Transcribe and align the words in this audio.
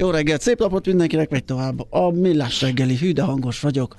Jó 0.00 0.10
reggelt, 0.10 0.40
szép 0.40 0.58
napot 0.58 0.86
mindenkinek, 0.86 1.30
megy 1.30 1.44
tovább. 1.44 1.92
A 1.92 2.10
millás 2.10 2.60
reggeli, 2.60 2.96
hű, 2.96 3.12
de 3.12 3.22
hangos 3.22 3.60
vagyok. 3.60 3.96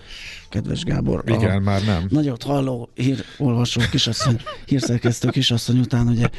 Kedves 0.50 0.83
Gábor. 0.83 1.24
Igen, 1.25 1.55
a 1.55 1.59
már 1.59 1.83
nem. 1.83 2.05
Nagyot 2.09 2.43
halló 2.43 2.89
hírolvasó 2.96 3.81
kisasszony, 3.91 4.41
hírszerkesztő 4.65 5.29
kisasszony 5.29 5.79
után, 5.79 6.07
ugye 6.07 6.29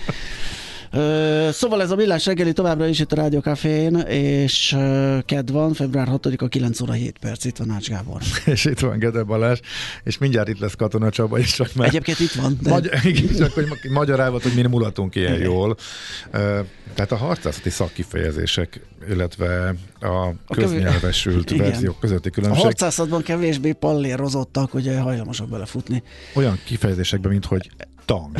szóval 1.53 1.83
ez 1.83 1.91
a 1.91 1.97
Millás 1.97 2.27
reggeli 2.27 2.53
továbbra 2.53 2.87
is 2.87 2.99
itt 2.99 3.13
a 3.13 3.17
Rádió 3.17 3.41
Cafén, 3.41 3.97
és 3.97 4.77
ked 5.25 5.51
van, 5.51 5.73
február 5.73 6.09
6-a 6.11 6.49
9 6.49 6.81
óra 6.81 6.93
7 6.93 7.19
perc, 7.19 7.45
itt 7.45 7.57
van 7.57 7.71
Ács 7.71 7.89
Gábor. 7.89 8.21
és 8.47 8.65
itt 8.65 8.81
van 8.81 8.99
Gede 8.99 9.23
Balázs, 9.23 9.61
és 10.05 10.19
mindjárt 10.19 10.49
itt 10.49 10.59
lesz 10.59 10.75
Katona 10.75 11.11
Csaba 11.11 11.39
is, 11.39 11.53
csak 11.53 11.75
már... 11.75 11.89
Egyébként 11.89 12.21
itt 12.21 12.33
van. 12.33 12.59
De... 12.61 12.71
Magy- 12.71 12.91
igen, 13.05 13.37
csak 13.37 13.53
hogy 13.53 13.67
magyarávat, 13.91 14.43
hogy 14.43 14.53
mi 14.55 14.63
mulatunk 14.63 15.15
ilyen 15.15 15.39
jól. 15.41 15.77
Tehát 16.95 17.13
a 17.13 17.17
harcászati 17.17 17.71
szakkifejezések, 17.71 18.81
illetve 19.09 19.75
a, 20.01 20.07
a 20.47 20.55
köznyelvesült 20.55 21.45
kevés... 21.45 21.67
verziók 21.67 22.01
közötti 22.01 22.31
különbség. 22.31 22.63
A 22.63 22.67
harcászatban 22.67 23.23
kevésbé 23.23 23.73
pallérozottak, 23.73 24.75
ugye 24.75 24.99
hajlamosak 24.99 25.49
belefutni. 25.49 26.03
Olyan 26.35 26.59
kifejezésekben, 26.65 27.31
mint 27.31 27.45
hogy 27.45 27.71
tank. 28.05 28.39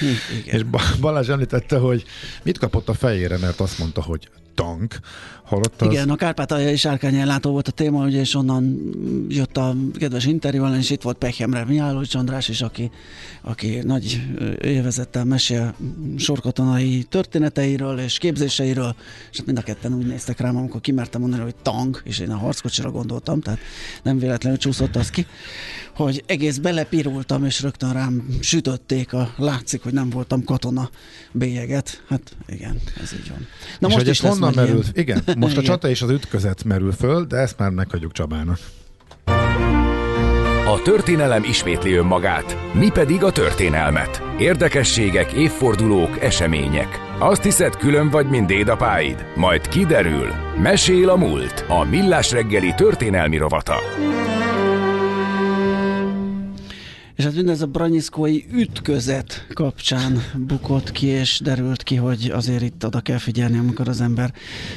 És 0.54 0.62
Balázs 1.00 1.28
említette, 1.28 1.78
hogy 1.78 2.04
mit 2.42 2.58
kapott 2.58 2.88
a 2.88 2.94
fejére, 2.94 3.38
mert 3.38 3.60
azt 3.60 3.78
mondta, 3.78 4.02
hogy 4.02 4.28
tank. 4.54 4.98
Halott 5.48 5.82
az... 5.82 5.92
Igen, 5.92 6.10
a 6.10 6.16
Kárpátaljai 6.16 6.76
sárkányellátó 6.76 7.50
volt 7.50 7.68
a 7.68 7.70
téma, 7.70 8.04
ugye, 8.04 8.20
és 8.20 8.34
onnan 8.34 8.92
jött 9.28 9.56
a 9.56 9.74
kedves 9.98 10.26
interjú, 10.26 10.66
és 10.66 10.90
itt 10.90 11.02
volt 11.02 11.16
Pechemre 11.16 11.64
Mihálovics 11.64 12.14
András 12.14 12.48
is, 12.48 12.62
aki, 12.62 12.90
aki 13.42 13.78
nagy 13.84 14.22
élvezettel 14.62 15.24
mesél 15.24 15.74
sorkatonai 16.16 17.06
történeteiről 17.08 17.98
és 17.98 18.18
képzéseiről, 18.18 18.94
és 19.30 19.36
hát 19.36 19.46
mind 19.46 19.58
a 19.58 19.62
ketten 19.62 19.94
úgy 19.94 20.06
néztek 20.06 20.40
rám, 20.40 20.56
amikor 20.56 20.80
kimertem 20.80 21.20
mondani, 21.20 21.42
hogy 21.42 21.54
tank, 21.62 22.02
és 22.04 22.18
én 22.18 22.30
a 22.30 22.36
harckocsira 22.36 22.90
gondoltam, 22.90 23.40
tehát 23.40 23.60
nem 24.02 24.18
véletlenül 24.18 24.58
csúszott 24.58 24.96
az 24.96 25.10
ki, 25.10 25.26
hogy 25.94 26.22
egész 26.26 26.56
belepirultam, 26.56 27.44
és 27.44 27.62
rögtön 27.62 27.92
rám 27.92 28.28
sütötték 28.40 29.12
a 29.12 29.34
látszik, 29.36 29.82
hogy 29.82 29.92
nem 29.92 30.10
voltam 30.10 30.44
katona 30.44 30.90
bélyeget. 31.32 32.02
Hát 32.08 32.36
igen, 32.46 32.80
ez 33.02 33.12
így 33.12 33.28
van. 33.28 33.46
Na 33.78 33.88
és 33.88 33.94
most 33.94 34.06
is 34.06 34.20
honnan 34.20 34.52
merül? 34.54 34.84
Igen, 34.92 35.22
most 35.38 35.56
a 35.56 35.62
csata 35.62 35.88
és 35.88 36.02
az 36.02 36.10
ütközet 36.10 36.64
merül 36.64 36.92
föl, 36.92 37.24
de 37.24 37.36
ezt 37.36 37.58
már 37.58 37.70
meghagyjuk 37.70 38.12
Csabának. 38.12 38.58
A 40.66 40.82
történelem 40.82 41.44
ismétli 41.44 41.92
önmagát, 41.92 42.56
mi 42.72 42.90
pedig 42.90 43.22
a 43.24 43.32
történelmet. 43.32 44.22
Érdekességek, 44.38 45.32
évfordulók, 45.32 46.22
események. 46.22 47.00
Azt 47.18 47.42
hiszed, 47.42 47.76
külön 47.76 48.10
vagy, 48.10 48.28
mint 48.28 48.46
dédapáid? 48.46 49.26
Majd 49.36 49.68
kiderül. 49.68 50.28
Mesél 50.62 51.08
a 51.08 51.16
múlt. 51.16 51.64
A 51.68 51.84
Millás 51.84 52.30
reggeli 52.30 52.74
történelmi 52.76 53.36
rovata. 53.36 53.76
És 57.18 57.24
hát 57.24 57.34
mindez 57.34 57.62
a 57.62 57.66
Branyiszkói 57.66 58.44
ütközet 58.52 59.46
kapcsán 59.54 60.22
bukott 60.36 60.92
ki, 60.92 61.06
és 61.06 61.40
derült 61.44 61.82
ki, 61.82 61.96
hogy 61.96 62.30
azért 62.34 62.62
itt 62.62 62.86
oda 62.86 63.00
kell 63.00 63.18
figyelni, 63.18 63.58
amikor 63.58 63.88
az 63.88 64.00
ember 64.00 64.32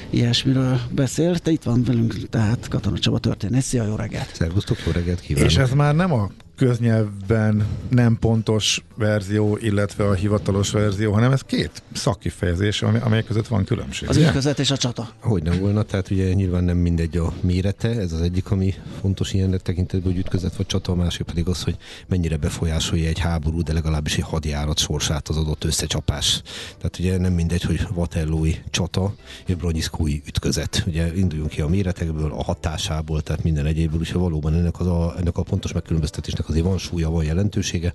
ilyesmiről 0.09 0.79
beszél. 0.91 1.37
Te 1.37 1.51
itt 1.51 1.63
van 1.63 1.83
velünk, 1.83 2.29
tehát 2.29 2.67
Katona 2.67 2.99
Csaba 2.99 3.19
történész. 3.19 3.65
Szia, 3.65 3.83
jó 3.83 3.95
reggelt! 3.95 4.35
Szervusztok, 4.35 4.77
jó 4.85 4.91
reggelt 4.91 5.19
kívánok! 5.19 5.49
És 5.49 5.57
ez 5.57 5.71
már 5.71 5.95
nem 5.95 6.13
a 6.13 6.29
köznyelvben 6.67 7.67
nem 7.89 8.17
pontos 8.19 8.83
verzió, 8.95 9.57
illetve 9.61 10.07
a 10.07 10.13
hivatalos 10.13 10.71
verzió, 10.71 11.11
hanem 11.11 11.31
ez 11.31 11.41
két 11.41 11.83
szakkifejezés, 11.93 12.81
amely 12.81 13.23
között 13.23 13.47
van 13.47 13.63
különbség. 13.63 14.09
Az 14.09 14.17
ütközet 14.17 14.59
és 14.59 14.71
a 14.71 14.77
csata. 14.77 15.09
Hogy 15.19 15.43
nem 15.43 15.59
volna, 15.59 15.83
tehát 15.83 16.09
ugye 16.09 16.33
nyilván 16.33 16.63
nem 16.63 16.77
mindegy 16.77 17.17
a 17.17 17.33
mérete, 17.39 17.89
ez 17.89 18.11
az 18.11 18.21
egyik, 18.21 18.51
ami 18.51 18.73
fontos 18.99 19.33
ilyen 19.33 19.59
tekintetben, 19.63 20.11
hogy 20.11 20.19
ütközet 20.19 20.55
vagy 20.55 20.65
csata, 20.65 20.91
a 20.91 20.95
másik 20.95 21.25
pedig 21.25 21.47
az, 21.47 21.63
hogy 21.63 21.77
mennyire 22.07 22.37
befolyásolja 22.37 23.07
egy 23.07 23.19
háború, 23.19 23.61
de 23.61 23.73
legalábbis 23.73 24.17
egy 24.17 24.23
hadjárat 24.23 24.77
sorsát 24.77 25.27
az 25.27 25.37
adott 25.37 25.63
összecsapás. 25.63 26.41
Tehát 26.77 26.99
ugye 26.99 27.17
nem 27.17 27.33
mindegy, 27.33 27.61
hogy 27.61 27.87
Vatellói 27.93 28.55
csata, 28.69 29.13
és 29.45 29.55
Bronyiszkói 29.55 30.21
ütközet. 30.27 30.83
Ugye 30.87 31.15
induljunk 31.15 31.49
ki 31.49 31.61
a 31.61 31.67
méretekből, 31.67 32.31
a 32.31 32.43
hatásából, 32.43 33.21
tehát 33.21 33.43
minden 33.43 33.65
egyéből, 33.65 33.99
úgyhogy 33.99 34.21
valóban 34.21 34.53
ennek, 34.53 34.79
az 34.79 34.87
a, 34.87 35.15
ennek 35.17 35.37
a 35.37 35.43
pontos 35.43 35.71
megkülönböztetésnek 35.73 36.49
azért 36.51 36.65
van 36.65 36.77
súlya, 36.77 37.09
van 37.09 37.23
jelentősége. 37.23 37.93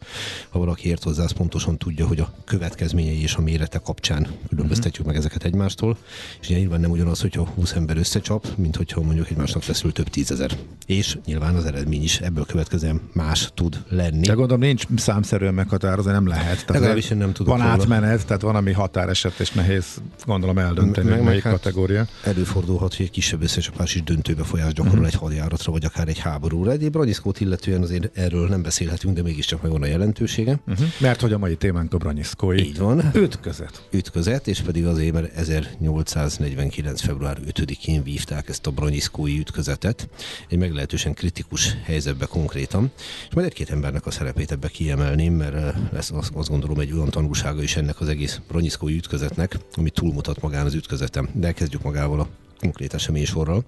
Ha 0.49 0.59
valaki 0.59 0.89
ért 0.89 1.03
hozzá, 1.03 1.25
az 1.25 1.33
pontosan 1.33 1.79
tudja, 1.79 2.07
hogy 2.07 2.21
a 2.21 2.33
következményei 2.45 3.23
és 3.23 3.35
a 3.35 3.41
mérete 3.41 3.79
kapcsán 3.79 4.27
különböztetjük 4.49 5.07
uh-huh. 5.07 5.07
meg 5.07 5.17
ezeket 5.17 5.45
egymástól. 5.45 5.97
És 6.41 6.49
ugye 6.49 6.59
nyilván 6.59 6.81
nem 6.81 6.91
ugyanaz, 6.91 7.21
hogyha 7.21 7.47
20 7.55 7.73
ember 7.73 7.97
összecsap, 7.97 8.47
mint 8.57 8.77
hogyha 8.77 9.03
mondjuk 9.03 9.31
egymásnak 9.31 9.63
feszül 9.63 9.93
több 9.93 10.09
tízezer. 10.09 10.51
És 10.87 11.19
nyilván 11.25 11.55
az 11.55 11.65
eredmény 11.65 12.03
is 12.03 12.21
ebből 12.21 12.47
következően 12.47 13.01
más 13.13 13.51
tud 13.55 13.83
lenni. 13.89 14.27
De 14.27 14.33
gondolom 14.33 14.61
nincs 14.61 14.85
számszerűen 14.97 15.55
meghatározva, 15.55 16.11
nem 16.13 16.27
lehet. 16.27 16.65
Legalábbis 16.67 17.11
én 17.11 17.17
nem 17.17 17.33
tudok. 17.33 17.57
Van 17.57 17.63
róla. 17.63 17.71
átmenet, 17.71 18.27
tehát 18.27 18.43
van, 18.43 18.57
ami 18.57 18.73
határeset, 18.73 19.41
és 19.41 19.51
nehéz 19.51 19.85
gondolom 20.25 20.59
eldönteni, 20.59 21.09
meg, 21.09 21.23
melyik 21.23 21.43
hát 21.43 21.53
kategória. 21.53 22.07
Előfordulhat, 22.23 22.95
hogy 22.95 23.05
egy 23.05 23.11
kisebb 23.11 23.43
összecsapás 23.43 23.95
is 23.95 24.03
döntőbe 24.03 24.45
folyás 24.45 24.73
gyakorol 24.73 24.99
uh-huh. 24.99 25.15
egy 25.15 25.21
hadjáratra, 25.21 25.73
vagy 25.73 25.85
akár 25.85 26.09
egy 26.09 26.19
háborúra. 26.19 26.71
Egy 26.71 26.91
Bradiszkót 26.91 27.41
illetően 27.41 27.83
azért 27.83 28.19
erről 28.19 28.46
erről 28.47 28.59
nem 28.59 28.65
beszélhetünk, 28.65 29.15
de 29.15 29.23
mégiscsak 29.23 29.63
megvan 29.63 29.83
a 29.83 29.87
jelentősége. 29.87 30.61
Uh-huh. 30.67 30.87
Mert 31.01 31.21
hogy 31.21 31.33
a 31.33 31.39
mai 31.39 31.57
témánk 31.57 31.95
a 31.95 31.97
Branyiszkói. 31.97 32.61
Így 32.61 32.79
van. 32.79 33.11
Ütközet. 33.15 33.89
Ütközet, 33.91 34.47
és 34.47 34.61
pedig 34.61 34.87
azért, 34.87 35.13
mert 35.13 35.37
1849. 35.37 37.01
február 37.01 37.39
5-én 37.47 38.03
vívták 38.03 38.49
ezt 38.49 38.67
a 38.67 38.71
Branyiszkói 38.71 39.39
ütközetet, 39.39 40.09
egy 40.49 40.59
meglehetősen 40.59 41.15
kritikus 41.15 41.77
helyzetbe 41.85 42.27
konkrétan. 42.27 42.91
És 43.29 43.35
majd 43.35 43.47
egy-két 43.47 43.71
embernek 43.71 44.07
a 44.07 44.11
szerepét 44.11 44.53
ebbe 44.53 44.69
kiemelném, 44.69 45.33
mert 45.33 45.77
lesz 45.93 46.11
azt, 46.11 46.31
azt 46.35 46.49
gondolom 46.49 46.79
egy 46.79 46.93
olyan 46.93 47.11
tanulsága 47.11 47.63
is 47.63 47.77
ennek 47.77 48.01
az 48.01 48.09
egész 48.09 48.41
Branyiszkói 48.49 48.97
ütközetnek, 48.97 49.57
ami 49.73 49.91
túlmutat 49.91 50.41
magán 50.41 50.67
az 50.67 50.75
ütközetem. 50.75 51.29
De 51.33 51.47
elkezdjük 51.47 51.83
magával 51.83 52.21
a 52.21 52.29
konkrét 52.59 52.95
eseménysorral. 52.95 53.65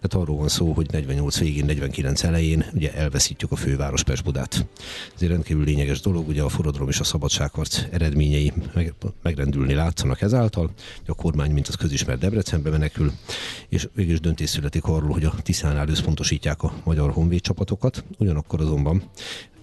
Tehát 0.00 0.26
arról 0.26 0.36
van 0.36 0.48
szó, 0.48 0.72
hogy 0.72 0.90
48 0.90 1.38
végén, 1.38 1.64
49 1.64 2.22
elején 2.22 2.64
ugye 2.74 2.94
elveszítjük 2.94 3.52
a 3.52 3.56
főváros 3.56 4.02
Pesbudát. 4.02 4.66
Ez 5.14 5.22
egy 5.22 5.28
rendkívül 5.28 5.64
lényeges 5.64 6.00
dolog, 6.00 6.28
ugye 6.28 6.42
a 6.42 6.48
forradalom 6.48 6.88
és 6.88 7.00
a 7.00 7.04
szabadságharc 7.04 7.82
eredményei 7.90 8.52
meg, 8.74 8.94
megrendülni 9.22 9.74
látszanak 9.74 10.20
ezáltal. 10.20 10.70
A 11.06 11.14
kormány, 11.14 11.50
mint 11.50 11.68
az 11.68 11.74
közismert 11.74 12.18
Debrecenbe 12.18 12.70
menekül, 12.70 13.12
és 13.68 13.88
végül 13.94 14.16
döntés 14.16 14.50
születik 14.50 14.84
arról, 14.84 15.12
hogy 15.12 15.24
a 15.24 15.34
Tiszánál 15.42 15.88
összpontosítják 15.88 16.62
a 16.62 16.72
magyar 16.84 17.10
honvéd 17.10 17.40
csapatokat. 17.40 18.04
Ugyanakkor 18.18 18.60
azonban 18.60 19.02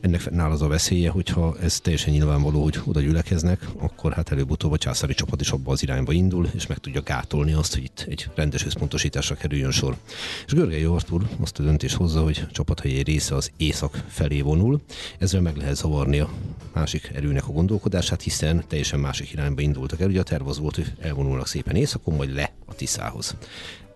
ennek 0.05 0.29
nál 0.29 0.51
az 0.51 0.61
a 0.61 0.67
veszélye, 0.67 1.09
hogyha 1.09 1.55
ez 1.61 1.79
teljesen 1.79 2.13
nyilvánvaló, 2.13 2.63
hogy 2.63 2.79
oda 2.83 2.99
gyülekeznek, 2.99 3.67
akkor 3.77 4.13
hát 4.13 4.31
előbb-utóbb 4.31 4.71
a 4.71 4.77
császári 4.77 5.13
csapat 5.13 5.41
is 5.41 5.49
abba 5.49 5.71
az 5.71 5.83
irányba 5.83 6.11
indul, 6.11 6.49
és 6.53 6.67
meg 6.67 6.77
tudja 6.77 7.01
gátolni 7.01 7.53
azt, 7.53 7.73
hogy 7.73 7.83
itt 7.83 8.05
egy 8.09 8.29
rendes 8.35 8.65
összpontosításra 8.65 9.35
kerüljön 9.35 9.71
sor. 9.71 9.97
És 10.45 10.53
Görgei 10.53 10.83
Artur 10.83 11.27
azt 11.39 11.59
a 11.59 11.63
döntés 11.63 11.94
hozza, 11.94 12.21
hogy 12.21 12.45
a 12.47 12.51
csapathely 12.51 13.01
része 13.01 13.35
az 13.35 13.51
észak 13.57 14.03
felé 14.07 14.41
vonul, 14.41 14.81
ezzel 15.19 15.41
meg 15.41 15.57
lehet 15.57 15.75
zavarni 15.75 16.19
a 16.19 16.29
másik 16.73 17.11
erőnek 17.13 17.47
a 17.47 17.51
gondolkodását, 17.51 18.21
hiszen 18.21 18.63
teljesen 18.67 18.99
másik 18.99 19.31
irányba 19.31 19.61
indultak 19.61 20.01
el. 20.01 20.07
Ugye 20.07 20.19
a 20.19 20.23
terv 20.23 20.47
az 20.47 20.59
volt, 20.59 20.75
hogy 20.75 20.94
elvonulnak 20.99 21.47
szépen 21.47 21.75
északon, 21.75 22.15
majd 22.15 22.33
le 22.33 22.51
a 22.65 22.75
Tiszához 22.75 23.35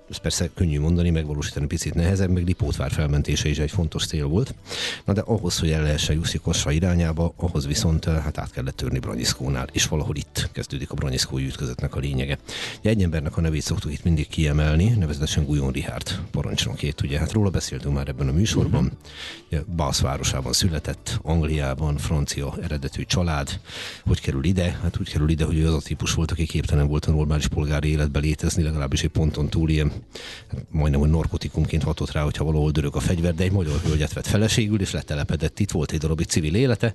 ez 0.09 0.17
persze 0.17 0.49
könnyű 0.53 0.79
mondani, 0.79 1.09
megvalósítani 1.09 1.65
picit 1.65 1.93
nehezebb, 1.93 2.29
meg 2.29 2.45
Lipótvár 2.45 2.91
felmentése 2.91 3.49
is 3.49 3.59
egy 3.59 3.71
fontos 3.71 4.05
cél 4.05 4.25
volt. 4.25 4.53
Na 5.05 5.13
de 5.13 5.21
ahhoz, 5.21 5.59
hogy 5.59 5.71
el 5.71 5.81
lehessen 5.81 6.15
juszni 6.15 6.39
Kosra 6.39 6.71
irányába, 6.71 7.33
ahhoz 7.35 7.67
viszont 7.67 8.05
eh, 8.05 8.23
hát 8.23 8.37
át 8.37 8.51
kellett 8.51 8.75
törni 8.75 8.99
Branyiszkónál, 8.99 9.67
és 9.71 9.87
valahol 9.87 10.15
itt 10.15 10.49
kezdődik 10.51 10.91
a 10.91 10.95
Branyiszkói 10.95 11.45
ütközetnek 11.45 11.95
a 11.95 11.99
lényege. 11.99 12.37
Egy 12.81 13.03
embernek 13.03 13.37
a 13.37 13.41
nevét 13.41 13.61
szoktuk 13.61 13.91
itt 13.91 14.03
mindig 14.03 14.27
kiemelni, 14.27 14.89
nevezetesen 14.89 15.45
Guyon 15.45 15.71
Richard 15.71 16.19
parancsnokét, 16.31 17.01
ugye 17.01 17.19
hát 17.19 17.31
róla 17.31 17.49
beszéltünk 17.49 17.95
már 17.95 18.07
ebben 18.07 18.27
a 18.27 18.31
műsorban. 18.31 18.83
Uh-huh. 18.83 18.99
Ugye, 19.47 19.61
Bath 19.75 20.01
városában 20.01 20.53
született, 20.53 21.19
Angliában, 21.21 21.97
francia 21.97 22.55
eredetű 22.61 23.03
család. 23.03 23.59
Hogy 24.05 24.21
kerül 24.21 24.43
ide? 24.43 24.79
Hát 24.83 24.99
úgy 24.99 25.09
kerül 25.09 25.29
ide, 25.29 25.45
hogy 25.45 25.57
ő 25.57 25.67
az 25.67 25.73
a 25.73 25.81
típus 25.81 26.13
volt, 26.13 26.31
aki 26.31 26.45
képtelen 26.45 26.87
volt 26.87 27.05
a 27.05 27.11
normális 27.11 27.47
polgári 27.47 27.89
életbe 27.89 28.19
létezni, 28.19 28.63
legalábbis 28.63 29.03
egy 29.03 29.09
ponton 29.09 29.49
túl 29.49 29.69
ilyen 29.69 29.91
majdnem, 30.69 30.99
hogy 30.99 31.09
narkotikumként 31.09 31.83
hatott 31.83 32.11
rá, 32.11 32.23
hogyha 32.23 32.43
valahol 32.43 32.71
dörög 32.71 32.95
a 32.95 32.99
fegyver, 32.99 33.35
de 33.35 33.43
egy 33.43 33.51
magyar 33.51 33.79
hölgyet 33.79 34.13
vett 34.13 34.27
feleségül, 34.27 34.81
és 34.81 34.91
letelepedett 34.91 35.59
itt, 35.59 35.71
volt 35.71 35.91
egy 35.91 35.99
darabig 35.99 36.25
civil 36.25 36.55
élete, 36.55 36.93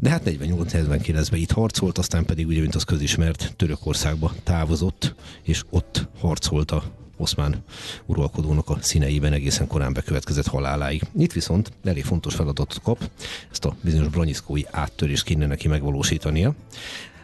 de 0.00 0.10
hát 0.10 0.22
48-49-ben 0.24 1.40
itt 1.40 1.50
harcolt, 1.50 1.98
aztán 1.98 2.24
pedig 2.24 2.46
ugye, 2.46 2.60
mint 2.60 2.74
az 2.74 2.84
közismert, 2.84 3.52
Törökországba 3.56 4.32
távozott, 4.42 5.14
és 5.42 5.62
ott 5.70 6.08
harcolt 6.20 6.70
a 6.70 6.82
oszmán 7.16 7.64
uralkodónak 8.06 8.68
a 8.68 8.78
színeiben 8.80 9.32
egészen 9.32 9.66
korán 9.66 9.92
bekövetkezett 9.92 10.46
haláláig. 10.46 11.02
Itt 11.18 11.32
viszont 11.32 11.72
elég 11.84 12.04
fontos 12.04 12.34
feladatot 12.34 12.80
kap, 12.82 13.10
ezt 13.50 13.64
a 13.64 13.76
bizonyos 13.80 14.08
branyiszkói 14.08 14.62
áttörést 14.70 15.24
kéne 15.24 15.46
neki 15.46 15.68
megvalósítania. 15.68 16.54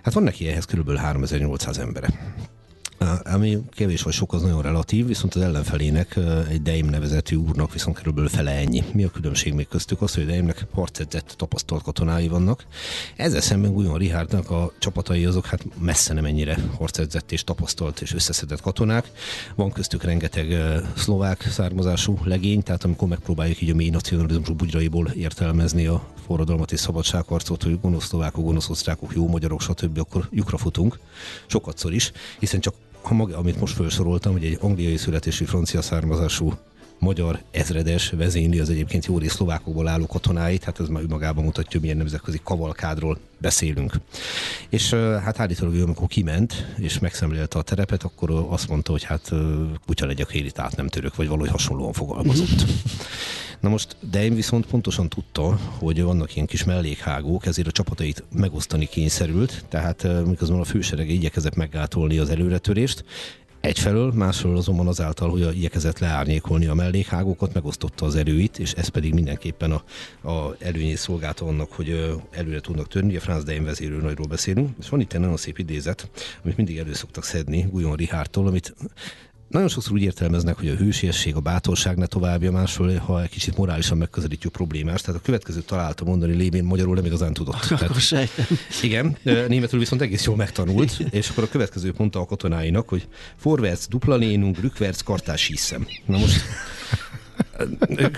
Hát 0.03 0.15
van 0.15 0.23
neki 0.23 0.49
ehhez 0.49 0.65
kb. 0.65 0.97
3800 0.97 1.79
embere 1.79 2.35
Ami 3.25 3.59
kevés 3.71 4.03
vagy 4.03 4.13
sok, 4.13 4.33
az 4.33 4.43
nagyon 4.43 4.63
relatív, 4.63 5.07
viszont 5.07 5.35
az 5.35 5.43
ellenfelének 5.43 6.19
egy 6.49 6.63
Deim 6.63 6.87
nevezetű 6.87 7.37
úrnak 7.37 7.73
viszont 7.73 7.97
körülbelül 7.97 8.29
fele 8.29 8.51
ennyi. 8.51 8.85
Mi 8.93 9.05
a 9.05 9.11
különbség 9.11 9.53
még 9.53 9.69
köztük? 9.69 10.03
Az, 10.03 10.15
hogy 10.15 10.27
Deimnek 10.27 10.67
harcedzett 10.73 11.35
tapasztalt 11.37 11.83
katonái 11.83 12.29
vannak. 12.29 12.65
Ezzel 13.17 13.41
szemben 13.41 13.73
Guyon 13.73 13.99
Richardnak 13.99 14.51
a 14.51 14.73
csapatai 14.79 15.25
azok 15.25 15.47
hát 15.47 15.65
messze 15.81 16.15
nem 16.15 16.25
ennyire 16.25 16.59
harcedzett 16.79 17.33
és 17.33 17.45
tapasztalt 17.45 18.01
és 18.01 18.15
összeszedett 18.15 18.61
katonák. 18.61 19.11
Van 19.55 19.73
köztük 19.73 20.05
rengeteg 20.05 20.57
szlovák 20.97 21.43
származású 21.51 22.19
legény, 22.25 22.63
tehát 22.63 22.85
amikor 22.85 23.09
megpróbáljuk 23.09 23.61
így 23.61 23.71
a 23.71 23.75
mély 23.75 23.91
nacionalizmus 23.91 24.51
bugyraiból 24.51 25.09
értelmezni 25.09 25.87
a 25.87 26.07
forradalmat 26.27 26.73
és 26.73 26.81
szabadságharcot, 26.81 27.63
hogy 27.63 27.81
gonosz 27.81 28.07
szlovákok, 28.07 28.45
gonosz 28.45 28.69
osztrákok, 28.69 29.13
jó 29.15 29.29
magyarok, 29.29 29.61
stb., 29.61 29.99
akkor 29.99 30.29
lyukra 30.31 30.57
futunk. 30.57 30.99
Sokatszor 31.47 31.93
is, 31.93 32.13
hiszen 32.39 32.61
csak 32.61 32.75
ha 33.03 33.15
maga, 33.15 33.37
amit 33.37 33.61
most 33.61 33.75
felsoroltam, 33.75 34.33
hogy 34.33 34.45
egy 34.45 34.59
angliai 34.61 34.97
születésű 34.97 35.45
francia 35.45 35.83
származású 35.83 36.53
magyar 37.03 37.43
ezredes 37.51 38.11
vezényli 38.11 38.59
az 38.59 38.71
egyébként 38.71 39.07
jó 39.07 39.19
rész 39.19 39.33
szlovákokból 39.33 39.89
álló 39.89 40.07
katonáit, 40.07 40.65
hát 40.65 40.81
ez 40.81 40.89
már 40.89 41.03
magában 41.03 41.45
mutatja, 41.45 41.81
milyen 41.81 41.97
nemzetközi 41.97 42.41
kavalkádról 42.45 43.19
beszélünk. 43.39 43.95
És 44.69 44.91
hát 44.95 45.41
állítólag 45.41 45.75
ő, 45.75 45.83
amikor 45.83 46.07
kiment, 46.07 46.75
és 46.77 46.99
megszemlélte 46.99 47.59
a 47.59 47.63
terepet, 47.63 48.03
akkor 48.03 48.47
azt 48.49 48.69
mondta, 48.69 48.91
hogy 48.91 49.03
hát 49.03 49.31
kutya 49.87 50.07
legyek 50.07 50.33
élit 50.33 50.59
át 50.59 50.77
nem 50.77 50.89
török, 50.89 51.17
vagy 51.17 51.29
valahogy 51.29 51.51
hasonlóan 51.51 51.93
fogalmazott. 51.93 52.65
Na 53.63 53.69
most, 53.69 53.97
de 54.11 54.25
én 54.25 54.35
viszont 54.35 54.67
pontosan 54.67 55.09
tudta, 55.09 55.59
hogy 55.79 56.03
vannak 56.03 56.35
ilyen 56.35 56.47
kis 56.47 56.65
mellékhágók, 56.65 57.47
ezért 57.47 57.69
a 57.69 57.73
csapatait 57.73 58.25
megosztani 58.33 58.87
kényszerült, 58.87 59.65
tehát 59.69 60.27
miközben 60.27 60.61
a 60.61 60.65
főserege 60.65 61.13
igyekezett 61.13 61.55
meggátolni 61.55 62.19
az 62.19 62.31
előretörést, 62.31 63.05
Egyfelől, 63.63 64.13
másfelől 64.13 64.57
azonban 64.57 64.87
azáltal, 64.87 65.31
hogy 65.31 65.57
igyekezett 65.57 65.99
leárnyékolni 65.99 66.67
a 66.67 66.75
mellékhágókat, 66.75 67.55
megosztotta 67.55 68.07
az 68.07 68.15
erőit, 68.15 68.59
és 68.59 68.73
ez 68.73 68.89
pedig 68.89 69.15
mindenképpen 69.15 69.73
a, 69.73 69.83
a 70.29 70.57
előnyét 70.59 70.97
szolgálta 70.97 71.47
annak, 71.47 71.73
hogy 71.73 72.19
előre 72.31 72.61
tudnak 72.61 72.89
törni. 72.89 73.17
A 73.17 73.21
Franz 73.21 73.45
Dein 73.45 73.65
vezérő 73.65 74.01
nagyról 74.01 74.27
beszélünk. 74.27 74.69
És 74.81 74.89
van 74.89 75.01
itt 75.01 75.13
egy 75.13 75.21
nagyon 75.21 75.37
szép 75.37 75.59
idézet, 75.59 76.11
amit 76.45 76.57
mindig 76.57 76.79
elő 76.79 76.93
szoktak 76.93 77.25
szedni 77.25 77.69
Guyon 77.71 77.97
Richardtól, 77.97 78.47
amit 78.47 78.75
nagyon 79.53 79.69
sokszor 79.69 79.93
úgy 79.93 80.03
értelmeznek, 80.03 80.59
hogy 80.59 80.69
a 80.69 80.75
hősiesség, 80.75 81.35
a 81.35 81.41
bátorság 81.41 81.97
ne 81.97 82.07
továbbja, 82.07 82.51
másról, 82.51 82.97
ha 82.97 83.23
egy 83.23 83.29
kicsit 83.29 83.57
morálisan 83.57 83.99
megközelítjük 83.99 84.53
problémás. 84.53 85.01
Tehát 85.01 85.21
a 85.21 85.25
következőt 85.25 85.67
találta 85.67 86.05
mondani 86.05 86.35
lévén 86.35 86.65
magyarul 86.65 86.95
nem 86.95 87.05
igazán 87.05 87.33
tudott. 87.33 87.61
Tehát, 87.79 88.31
igen, 88.83 89.17
németül 89.49 89.79
viszont 89.79 90.01
egész 90.01 90.25
jól 90.25 90.37
megtanult, 90.37 90.99
és 91.11 91.29
akkor 91.29 91.45
a 91.45 91.49
következő 91.49 91.95
mondta 91.97 92.21
a 92.21 92.27
katonáinak, 92.27 92.89
hogy 92.89 93.09
forwärts 93.37 93.89
dupla 93.89 94.17
lénunk, 94.17 94.61
rückwärts 94.61 95.03
kartás 95.03 95.47
hiszem. 95.47 95.87
Na 96.07 96.19
most 96.19 96.41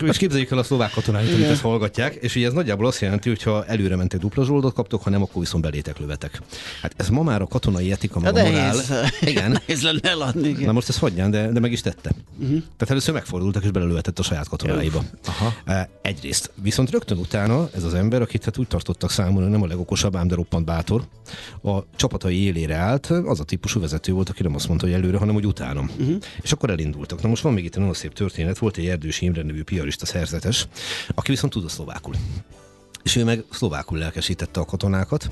és 0.00 0.16
képzeljük 0.16 0.50
el 0.50 0.58
a 0.58 0.62
szlovák 0.62 0.90
katonáit, 0.90 1.34
amit 1.34 1.46
ezt 1.46 1.60
hallgatják, 1.60 2.14
és 2.14 2.36
ugye 2.36 2.46
ez 2.46 2.52
nagyjából 2.52 2.86
azt 2.86 3.00
jelenti, 3.00 3.28
hogy 3.28 3.42
ha 3.42 3.64
előre 3.64 3.96
mentek 3.96 4.20
dupla 4.20 4.44
zsoldot 4.44 4.74
kaptok, 4.74 5.02
ha 5.02 5.10
nem, 5.10 5.22
akkor 5.22 5.42
viszont 5.42 5.62
belétek 5.62 5.98
lövetek. 5.98 6.40
Hát 6.82 6.94
ez 6.96 7.08
ma 7.08 7.22
már 7.22 7.40
a 7.40 7.46
katonai 7.46 7.92
etika, 7.92 8.20
meg 8.20 8.36
a 8.36 8.42
morál. 8.42 8.76
Igen. 9.20 9.50
Nehéz 9.66 9.82
lenne 9.82 10.10
eladni. 10.10 10.48
Igen. 10.48 10.64
Na 10.64 10.72
most 10.72 10.88
ez 10.88 10.98
hagyján, 10.98 11.30
de, 11.30 11.50
de 11.50 11.60
meg 11.60 11.72
is 11.72 11.80
tette. 11.80 12.10
Uh-huh. 12.38 12.58
Tehát 12.58 12.90
először 12.90 13.14
megfordultak 13.14 13.64
és 13.64 13.70
belelőhetett 13.70 14.18
a 14.18 14.22
saját 14.22 14.48
katonáiba. 14.48 15.04
Aha. 15.26 15.52
Egyrészt. 16.02 16.50
Viszont 16.62 16.90
rögtön 16.90 17.18
utána 17.18 17.68
ez 17.74 17.84
az 17.84 17.94
ember, 17.94 18.22
akit 18.22 18.44
hát 18.44 18.58
úgy 18.58 18.66
tartottak 18.66 19.10
számon, 19.10 19.42
nem 19.42 19.62
a 19.62 19.66
legokosabb, 19.66 20.16
ám 20.16 20.26
de 20.26 20.34
roppant 20.34 20.64
bátor, 20.64 21.02
a 21.62 21.78
csapatai 21.96 22.44
élére 22.44 22.74
állt, 22.74 23.06
az 23.06 23.40
a 23.40 23.44
típusú 23.44 23.80
vezető 23.80 24.12
volt, 24.12 24.28
aki 24.28 24.42
nem 24.42 24.54
azt 24.54 24.68
mondta, 24.68 24.86
hogy 24.86 24.94
előre, 24.94 25.18
hanem 25.18 25.34
hogy 25.34 25.46
utána. 25.46 25.80
Uh-huh. 25.80 26.16
És 26.42 26.52
akkor 26.52 26.70
elindultak. 26.70 27.22
Na 27.22 27.28
most 27.28 27.42
van 27.42 27.52
még 27.52 27.64
itt 27.64 27.72
egy 27.72 27.78
nagyon 27.78 27.94
szép 27.94 28.12
történet, 28.12 28.58
volt 28.58 28.76
egy 28.76 28.86
Erdős 28.86 29.20
Imre 29.34 29.46
nevű 29.46 29.62
piarista 29.62 30.06
szerzetes, 30.06 30.66
aki 31.14 31.30
viszont 31.30 31.52
tud 31.52 31.64
a 31.64 31.68
szlovákul 31.68 32.14
és 33.04 33.16
ő 33.16 33.24
meg 33.24 33.44
szlovákul 33.50 33.98
lelkesítette 33.98 34.60
a 34.60 34.64
katonákat, 34.64 35.30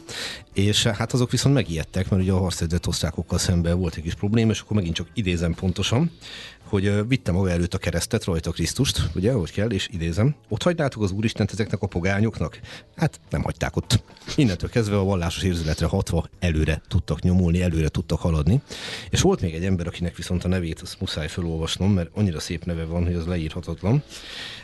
és 0.52 0.86
hát 0.86 1.12
azok 1.12 1.30
viszont 1.30 1.54
megijedtek, 1.54 2.08
mert 2.08 2.22
ugye 2.22 2.32
a 2.32 2.38
harcedzett 2.38 2.86
osztrákokkal 2.86 3.38
szemben 3.38 3.78
volt 3.78 3.94
egy 3.96 4.02
kis 4.02 4.14
probléma, 4.14 4.50
és 4.50 4.60
akkor 4.60 4.76
megint 4.76 4.94
csak 4.94 5.08
idézem 5.14 5.54
pontosan, 5.54 6.10
hogy 6.72 7.08
vitte 7.08 7.32
maga 7.32 7.50
előtt 7.50 7.74
a 7.74 7.78
keresztet, 7.78 8.24
rajta 8.24 8.50
Krisztust, 8.50 9.10
ugye, 9.14 9.32
ahogy 9.32 9.52
kell, 9.52 9.70
és 9.70 9.88
idézem, 9.92 10.34
ott 10.48 10.62
hagynátok 10.62 11.02
az 11.02 11.10
Úristent 11.10 11.52
ezeknek 11.52 11.82
a 11.82 11.86
pogányoknak? 11.86 12.60
Hát 12.96 13.20
nem 13.30 13.42
hagyták 13.42 13.76
ott. 13.76 14.02
Innentől 14.36 14.70
kezdve 14.70 14.96
a 14.96 15.04
vallásos 15.04 15.42
érzületre 15.42 15.86
hatva 15.86 16.28
előre 16.38 16.82
tudtak 16.88 17.22
nyomulni, 17.22 17.62
előre 17.62 17.88
tudtak 17.88 18.20
haladni. 18.20 18.62
És 19.10 19.20
volt 19.20 19.40
még 19.40 19.54
egy 19.54 19.64
ember, 19.64 19.86
akinek 19.86 20.16
viszont 20.16 20.44
a 20.44 20.48
nevét 20.48 20.80
azt 20.80 21.00
muszáj 21.00 21.28
felolvasnom, 21.28 21.92
mert 21.92 22.10
annyira 22.14 22.40
szép 22.40 22.64
neve 22.64 22.84
van, 22.84 23.04
hogy 23.04 23.14
az 23.14 23.26
leírhatatlan. 23.26 24.02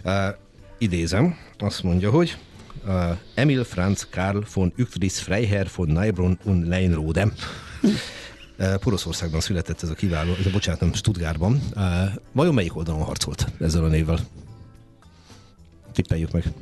Uh, 0.04 0.12
idézem, 0.78 1.36
azt 1.58 1.82
mondja, 1.82 2.10
hogy 2.10 2.36
uh, 2.86 3.16
Emil 3.34 3.64
Franz 3.64 4.08
Karl 4.10 4.44
von 4.52 4.72
Uchtritz 4.78 5.20
Freiherr 5.20 5.66
von 5.66 5.92
Neibron 5.92 6.38
und 6.44 6.66
Leinrode. 6.66 7.32
Poroszországban 8.80 9.40
született 9.40 9.82
ez 9.82 9.88
a 9.88 9.94
kiváló, 9.94 10.32
a 10.32 10.50
bocsánat, 10.52 10.80
nem 10.80 10.92
Stuttgartban. 10.92 11.60
Vajon 12.32 12.54
melyik 12.54 12.76
oldalon 12.76 13.02
harcolt 13.02 13.46
ezzel 13.60 13.84
a 13.84 13.88
névvel? 13.88 14.18
Tippeljük 15.92 16.32
meg. 16.32 16.52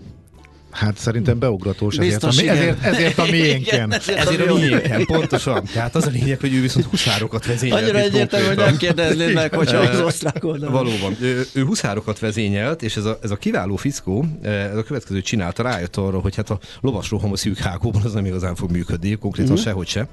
Hát 0.76 0.98
szerintem 0.98 1.38
beugratós, 1.38 1.96
ezért, 1.96 2.22
a, 2.22 2.30
mi, 2.36 2.48
ezért, 2.48 2.84
ezért 2.84 3.18
a 3.18 3.24
miénken. 3.36 3.92
ezért 3.92 4.50
a 4.50 4.54
miénken, 4.54 5.04
pontosan. 5.04 5.64
Tehát 5.72 5.94
az 5.94 6.06
a 6.06 6.10
lényeg, 6.10 6.40
hogy 6.40 6.54
ő 6.54 6.60
viszont 6.60 6.84
huszárokat 6.84 7.46
vezényelt. 7.46 7.82
Annyira 7.82 7.98
egyértelmű, 7.98 8.46
hogy 8.46 8.56
nem 8.56 8.76
kérdeznéd 8.76 9.34
meg, 9.34 9.54
hogyha 9.54 9.76
az 9.76 10.00
osztrák 10.00 10.44
oldalon. 10.44 10.72
Valóban. 10.72 11.16
Ő, 11.20 11.46
ő 11.52 11.64
huszárokat 11.64 12.18
vezényelt, 12.18 12.82
és 12.82 12.96
ez 12.96 13.04
a, 13.04 13.18
ez 13.22 13.30
a 13.30 13.36
kiváló 13.36 13.76
fiszkó, 13.76 14.24
ez 14.42 14.76
a 14.76 14.82
következő 14.82 15.20
csinálta, 15.20 15.62
rájött 15.62 15.96
arra, 15.96 16.18
hogy 16.18 16.36
hát 16.36 16.50
a 16.50 16.58
lovas 16.80 17.10
roham 17.10 17.32
a 17.32 17.36
szűk 17.36 17.58
hágóban 17.58 18.02
az 18.02 18.12
nem 18.12 18.26
igazán 18.26 18.54
fog 18.54 18.70
működni, 18.70 19.14
konkrétan 19.14 19.52
uh-huh. 19.52 19.66
sehogy 19.66 19.86
se. 19.86 20.08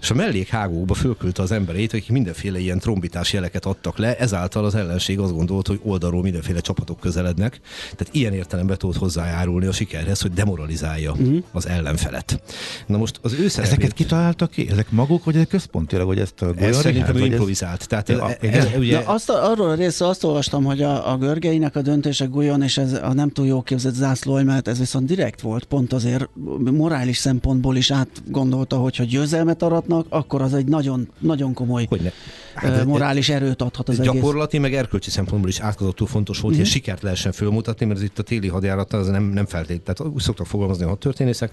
És 0.00 0.10
a 0.10 0.14
mellék 0.14 0.48
hágóba 0.48 0.94
fölküldte 0.94 1.42
az 1.42 1.52
embereit, 1.52 1.92
akik 1.92 2.10
mindenféle 2.10 2.58
ilyen 2.58 2.78
trombitás 2.78 3.32
jeleket 3.32 3.64
adtak 3.64 3.98
le, 3.98 4.16
ezáltal 4.16 4.64
az 4.64 4.74
ellenség 4.74 5.18
azt 5.18 5.34
gondolt, 5.34 5.66
hogy 5.66 5.80
oldalról 5.82 6.22
mindenféle 6.22 6.60
csapatok 6.60 7.00
közelednek. 7.00 7.60
Tehát 7.96 8.14
ilyen 8.14 8.32
értelemben 8.32 8.78
tudott 8.78 8.96
hozzájárulni 8.96 9.66
a 9.66 9.72
siker 9.72 10.06
ez, 10.08 10.20
hogy 10.20 10.32
demoralizálja 10.32 11.10
uh-huh. 11.10 11.42
az 11.52 11.68
ellenfelet. 11.68 12.42
Na 12.86 12.96
most 12.96 13.18
az 13.22 13.32
ő 13.32 13.48
szerepét... 13.48 13.72
Ezeket 13.72 13.92
kitaláltak 13.92 14.50
ki? 14.50 14.68
Ezek 14.70 14.90
maguk, 14.90 15.24
vagy 15.24 15.34
ezek 15.34 15.48
központilag, 15.48 16.06
hogy 16.06 16.18
ezt 16.18 16.42
a 16.42 16.52
Ez 16.56 16.76
szerintem 16.76 17.16
ő 17.16 17.24
improvizált. 17.24 17.80
Ez... 17.80 17.86
Tehát 17.86 18.08
ja, 18.08 18.30
ez, 18.30 18.64
ez, 18.64 18.68
ugye... 18.78 18.98
De 18.98 19.02
azt, 19.06 19.30
arról 19.30 19.70
a 19.70 19.74
részről 19.74 20.08
azt 20.08 20.24
olvastam, 20.24 20.64
hogy 20.64 20.82
a, 20.82 21.12
a 21.12 21.16
görgeinek 21.16 21.76
a 21.76 21.82
döntése 21.82 22.24
Guyon, 22.24 22.62
és 22.62 22.78
ez 22.78 22.92
a 22.92 23.12
nem 23.12 23.30
túl 23.30 23.46
jó 23.46 23.62
képzett 23.62 23.94
zászló, 23.94 24.42
mert 24.42 24.68
ez 24.68 24.78
viszont 24.78 25.06
direkt 25.06 25.40
volt, 25.40 25.64
pont 25.64 25.92
azért 25.92 26.28
morális 26.72 27.16
szempontból 27.16 27.76
is 27.76 27.90
átgondolta, 27.90 28.76
hogy 28.76 28.96
ha 28.96 29.04
győzelmet 29.04 29.62
aratnak, 29.62 30.06
akkor 30.08 30.42
az 30.42 30.54
egy 30.54 30.66
nagyon, 30.66 31.08
nagyon 31.18 31.54
komoly 31.54 31.86
Hogyne. 31.88 32.12
Hát, 32.60 32.84
morális 32.84 33.28
erőt 33.28 33.62
adhat 33.62 33.88
az 33.88 34.00
Gyakorlati, 34.00 34.56
egész. 34.56 34.70
meg 34.70 34.78
erkölcsi 34.78 35.10
szempontból 35.10 35.50
is 35.50 35.60
átkozottul 35.60 36.06
fontos 36.06 36.40
volt, 36.40 36.54
uh-huh. 36.54 36.66
hogy 36.66 36.76
mhm. 36.76 36.84
sikert 36.84 37.02
lehessen 37.02 37.32
fölmutatni, 37.32 37.86
mert 37.86 37.98
ez 37.98 38.04
itt 38.04 38.18
a 38.18 38.22
téli 38.22 38.48
hadjárattal 38.48 39.00
az 39.00 39.06
nem, 39.06 39.22
nem 39.22 39.46
feltétlenül. 39.46 39.82
Tehát 39.94 40.12
úgy 40.14 40.22
szoktak 40.22 40.46
fogalmazni 40.46 40.84
a 40.84 40.94
történészek, 40.94 41.52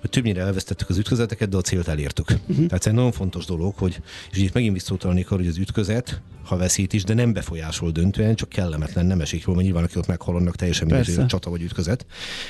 hogy 0.00 0.10
többnyire 0.10 0.40
elvesztettük 0.40 0.88
az 0.88 0.98
ütközeteket, 0.98 1.48
de 1.48 1.56
a 1.56 1.60
célt 1.60 1.88
elértük. 1.88 2.30
Uh-huh. 2.30 2.56
Tehát 2.56 2.72
ez 2.72 2.86
egy 2.86 2.92
nagyon 2.92 3.12
fontos 3.12 3.44
dolog, 3.44 3.74
hogy, 3.76 4.00
és 4.30 4.38
itt 4.38 4.52
megint 4.52 4.72
visszautalnék 4.72 5.30
arra, 5.30 5.40
hogy 5.40 5.50
az 5.50 5.58
ütközet, 5.58 6.20
ha 6.44 6.56
veszít 6.56 6.92
is, 6.92 7.04
de 7.04 7.14
nem 7.14 7.32
befolyásol 7.32 7.90
döntően, 7.90 8.34
csak 8.34 8.48
kellemetlen, 8.48 9.06
nem 9.06 9.20
esik 9.20 9.42
jól, 9.46 9.54
mert 9.54 9.66
nyilván 9.66 9.84
aki 9.84 9.98
ott 9.98 10.06
meghalnak 10.06 10.56
teljesen 10.56 10.86
mindegy, 10.86 11.18
a 11.18 11.26
csata 11.26 11.50
vagy 11.50 11.62
ütközet. 11.62 12.06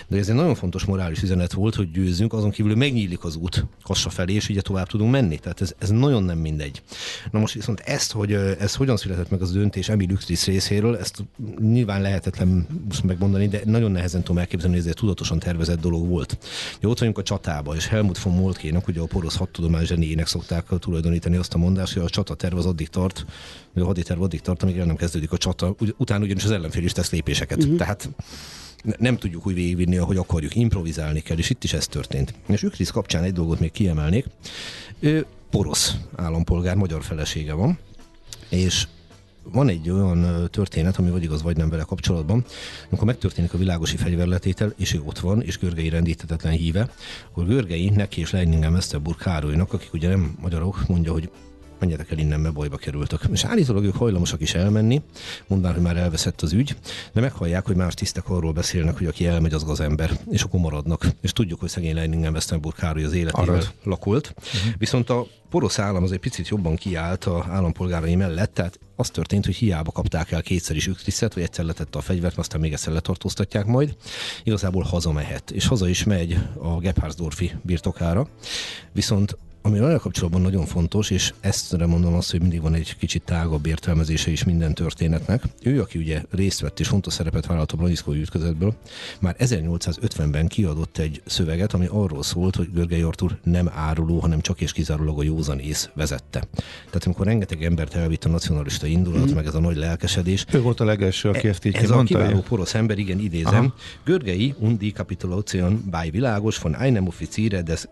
De 0.06 0.18
ez 0.18 0.28
egy 0.28 0.34
nagyon 0.34 0.54
fontos 0.54 0.84
morális 0.84 1.22
üzenet 1.22 1.52
volt, 1.52 1.74
hogy 1.74 1.90
győzzünk, 1.90 2.32
azon 2.32 2.50
kívül 2.50 2.74
megnyílik 2.74 3.24
az 3.24 3.36
út 3.36 3.66
Kassa 3.82 4.10
felé, 4.10 4.32
és 4.32 4.48
ugye 4.48 4.60
tovább 4.60 4.86
tudunk 4.86 5.10
menni. 5.10 5.38
Tehát 5.38 5.60
ez, 5.60 5.74
ez 5.78 5.88
nagyon 5.88 6.22
nem 6.22 6.38
mindegy. 6.38 6.82
Na 7.30 7.38
most 7.38 7.54
viszont 7.54 7.80
ezt, 7.94 8.12
hogy 8.12 8.32
ez 8.32 8.74
hogyan 8.74 8.96
született 8.96 9.30
meg 9.30 9.42
az 9.42 9.52
döntés 9.52 9.88
Emil 9.88 10.06
Lüktris 10.08 10.44
részéről, 10.44 10.96
ezt 10.96 11.24
nyilván 11.60 12.02
lehetetlen 12.02 12.66
megmondani, 13.04 13.48
de 13.48 13.60
nagyon 13.64 13.90
nehezen 13.90 14.22
tudom 14.22 14.38
elképzelni, 14.38 14.74
hogy 14.74 14.84
ez 14.84 14.90
egy 14.90 14.96
tudatosan 14.96 15.38
tervezett 15.38 15.80
dolog 15.80 16.08
volt. 16.08 16.38
Ugye 16.78 16.88
ott 16.88 16.98
vagyunk 16.98 17.18
a 17.18 17.22
csatába, 17.22 17.74
és 17.74 17.86
Helmut 17.86 18.18
von 18.18 18.34
Moltkének, 18.34 18.88
ugye 18.88 19.00
a 19.00 19.06
porosz 19.06 19.36
hadtudomány 19.36 19.86
zseniének 19.86 20.26
szokták 20.26 20.66
tulajdonítani 20.78 21.36
azt 21.36 21.54
a 21.54 21.58
mondást, 21.58 21.92
hogy 21.92 22.02
a 22.02 22.08
csata 22.08 22.34
terv 22.34 22.56
az 22.56 22.66
addig 22.66 22.88
tart, 22.88 23.24
hogy 23.72 23.82
a 23.82 23.86
haditerv 23.86 24.22
addig 24.22 24.40
tart, 24.40 24.62
amíg 24.62 24.78
el 24.78 24.86
nem 24.86 24.96
kezdődik 24.96 25.32
a 25.32 25.38
csata, 25.38 25.74
utána 25.96 26.24
ugyanis 26.24 26.44
az 26.44 26.50
ellenfél 26.50 26.84
is 26.84 26.92
tesz 26.92 27.10
lépéseket. 27.10 27.62
Uh-huh. 27.62 27.76
Tehát 27.76 28.08
nem 28.98 29.16
tudjuk 29.16 29.46
úgy 29.46 29.54
végigvinni, 29.54 29.96
ahogy 29.96 30.16
akarjuk, 30.16 30.54
improvizálni 30.54 31.20
kell, 31.20 31.36
és 31.36 31.50
itt 31.50 31.64
is 31.64 31.72
ez 31.72 31.86
történt. 31.86 32.34
És 32.46 32.62
Ükrisz 32.62 32.90
kapcsán 32.90 33.22
egy 33.22 33.32
dolgot 33.32 33.60
még 33.60 33.72
kiemelnék. 33.72 34.26
Ő 35.00 35.26
porosz 35.54 35.96
állampolgár, 36.16 36.76
magyar 36.76 37.02
felesége 37.02 37.52
van, 37.52 37.78
és 38.48 38.86
van 39.42 39.68
egy 39.68 39.90
olyan 39.90 40.48
történet, 40.50 40.96
ami 40.96 41.10
vagy 41.10 41.22
igaz, 41.22 41.42
vagy 41.42 41.56
nem 41.56 41.68
vele 41.68 41.82
kapcsolatban, 41.82 42.44
amikor 42.86 43.06
megtörténik 43.06 43.54
a 43.54 43.58
világosi 43.58 43.96
fegyverletétel, 43.96 44.72
és 44.76 44.94
ő 44.94 45.02
ott 45.04 45.18
van, 45.18 45.42
és 45.42 45.58
Görgei 45.58 45.88
rendítetetlen 45.88 46.52
híve, 46.52 46.90
akkor 47.30 47.46
Görgei 47.46 47.88
neki 47.90 48.20
és 48.20 48.30
Leiningen 48.30 48.72
Westerburg 48.72 49.16
Károlynak, 49.16 49.72
akik 49.72 49.92
ugye 49.92 50.08
nem 50.08 50.36
magyarok, 50.40 50.88
mondja, 50.88 51.12
hogy 51.12 51.30
menjetek 51.78 52.10
el 52.10 52.18
innen, 52.18 52.40
mert 52.40 52.54
bajba 52.54 52.76
kerültök. 52.76 53.20
És 53.32 53.44
állítólag 53.44 53.84
ők 53.84 53.96
hajlamosak 53.96 54.40
is 54.40 54.54
elmenni, 54.54 55.02
mondván, 55.46 55.72
hogy 55.72 55.82
már 55.82 55.96
elveszett 55.96 56.40
az 56.40 56.52
ügy, 56.52 56.76
de 57.12 57.20
meghallják, 57.20 57.66
hogy 57.66 57.76
más 57.76 57.94
tisztek 57.94 58.28
arról 58.28 58.52
beszélnek, 58.52 58.98
hogy 58.98 59.06
aki 59.06 59.26
elmegy, 59.26 59.52
az 59.54 59.80
ember, 59.80 60.18
és 60.30 60.42
akkor 60.42 60.60
maradnak. 60.60 61.06
És 61.20 61.32
tudjuk, 61.32 61.60
hogy 61.60 61.68
szegény 61.68 61.94
Leiningen 61.94 62.32
Westenburg 62.32 62.76
Károly 62.76 63.04
az 63.04 63.12
életével 63.12 63.48
Arad. 63.48 63.72
lakolt. 63.82 64.34
Uh-huh. 64.36 64.72
Viszont 64.78 65.10
a 65.10 65.26
porosz 65.50 65.78
állam 65.78 66.02
az 66.02 66.12
egy 66.12 66.18
picit 66.18 66.48
jobban 66.48 66.76
kiállt 66.76 67.24
a 67.24 67.46
állampolgárai 67.50 68.14
mellett, 68.14 68.54
tehát 68.54 68.78
az 68.96 69.10
történt, 69.10 69.44
hogy 69.44 69.54
hiába 69.54 69.90
kapták 69.90 70.30
el 70.30 70.42
kétszer 70.42 70.76
is 70.76 70.86
Ükriszet, 70.86 71.34
vagy 71.34 71.42
egyszer 71.42 71.64
letette 71.64 71.98
a 71.98 72.00
fegyvert, 72.00 72.38
aztán 72.38 72.60
még 72.60 72.72
egyszer 72.72 72.92
letartóztatják 72.92 73.66
majd. 73.66 73.96
Igazából 74.42 74.82
hazamehet, 74.82 75.50
és 75.50 75.66
haza 75.66 75.88
is 75.88 76.04
megy 76.04 76.38
a 76.58 76.78
Gebhardsdorfi 76.78 77.52
birtokára. 77.62 78.28
Viszont 78.92 79.36
ami 79.66 79.80
olyan 79.80 79.98
kapcsolatban 79.98 80.40
nagyon 80.40 80.66
fontos, 80.66 81.10
és 81.10 81.32
ezt 81.40 81.86
mondom 81.86 82.14
azt, 82.14 82.30
hogy 82.30 82.40
mindig 82.40 82.60
van 82.60 82.74
egy 82.74 82.96
kicsit 82.96 83.22
tágabb 83.22 83.66
értelmezése 83.66 84.30
is 84.30 84.44
minden 84.44 84.74
történetnek. 84.74 85.42
Ő, 85.62 85.80
aki 85.80 85.98
ugye 85.98 86.22
részt 86.30 86.60
vett 86.60 86.80
és 86.80 86.88
fontos 86.88 87.12
szerepet 87.12 87.46
vállalt 87.46 87.72
a 87.72 87.76
Braniszkói 87.76 88.20
ütközetből, 88.20 88.74
már 89.20 89.36
1850-ben 89.38 90.46
kiadott 90.46 90.98
egy 90.98 91.22
szöveget, 91.26 91.72
ami 91.72 91.86
arról 91.90 92.22
szólt, 92.22 92.56
hogy 92.56 92.72
Görgely 92.72 93.02
Artur 93.02 93.38
nem 93.42 93.70
áruló, 93.74 94.18
hanem 94.18 94.40
csak 94.40 94.60
és 94.60 94.72
kizárólag 94.72 95.18
a 95.18 95.22
józan 95.22 95.58
ész 95.58 95.90
vezette. 95.94 96.44
Tehát 96.86 97.04
amikor 97.04 97.26
rengeteg 97.26 97.64
embert 97.64 97.94
elvitt 97.94 98.24
a 98.24 98.28
nacionalista 98.28 98.86
indulat, 98.86 99.30
mm. 99.30 99.34
meg 99.34 99.46
ez 99.46 99.54
a 99.54 99.60
nagy 99.60 99.76
lelkesedés. 99.76 100.44
Ő 100.52 100.60
volt 100.60 100.80
a 100.80 100.84
legelső, 100.84 101.28
aki 101.28 101.48
ezt 101.48 101.64
így 101.64 101.74
Ez 101.74 101.90
a 101.90 102.02
kiváló 102.02 102.40
porosz 102.40 102.74
ember, 102.74 102.98
igen, 102.98 103.18
idézem. 103.18 103.54
Aha. 103.54 103.74
Görgei 104.04 104.54
undi 104.58 104.90
capitulation 104.90 105.84
by 105.90 106.10
világos 106.10 106.58
von 106.58 106.74
einem 106.74 107.06
Offiziere 107.06 107.62
des 107.62 107.88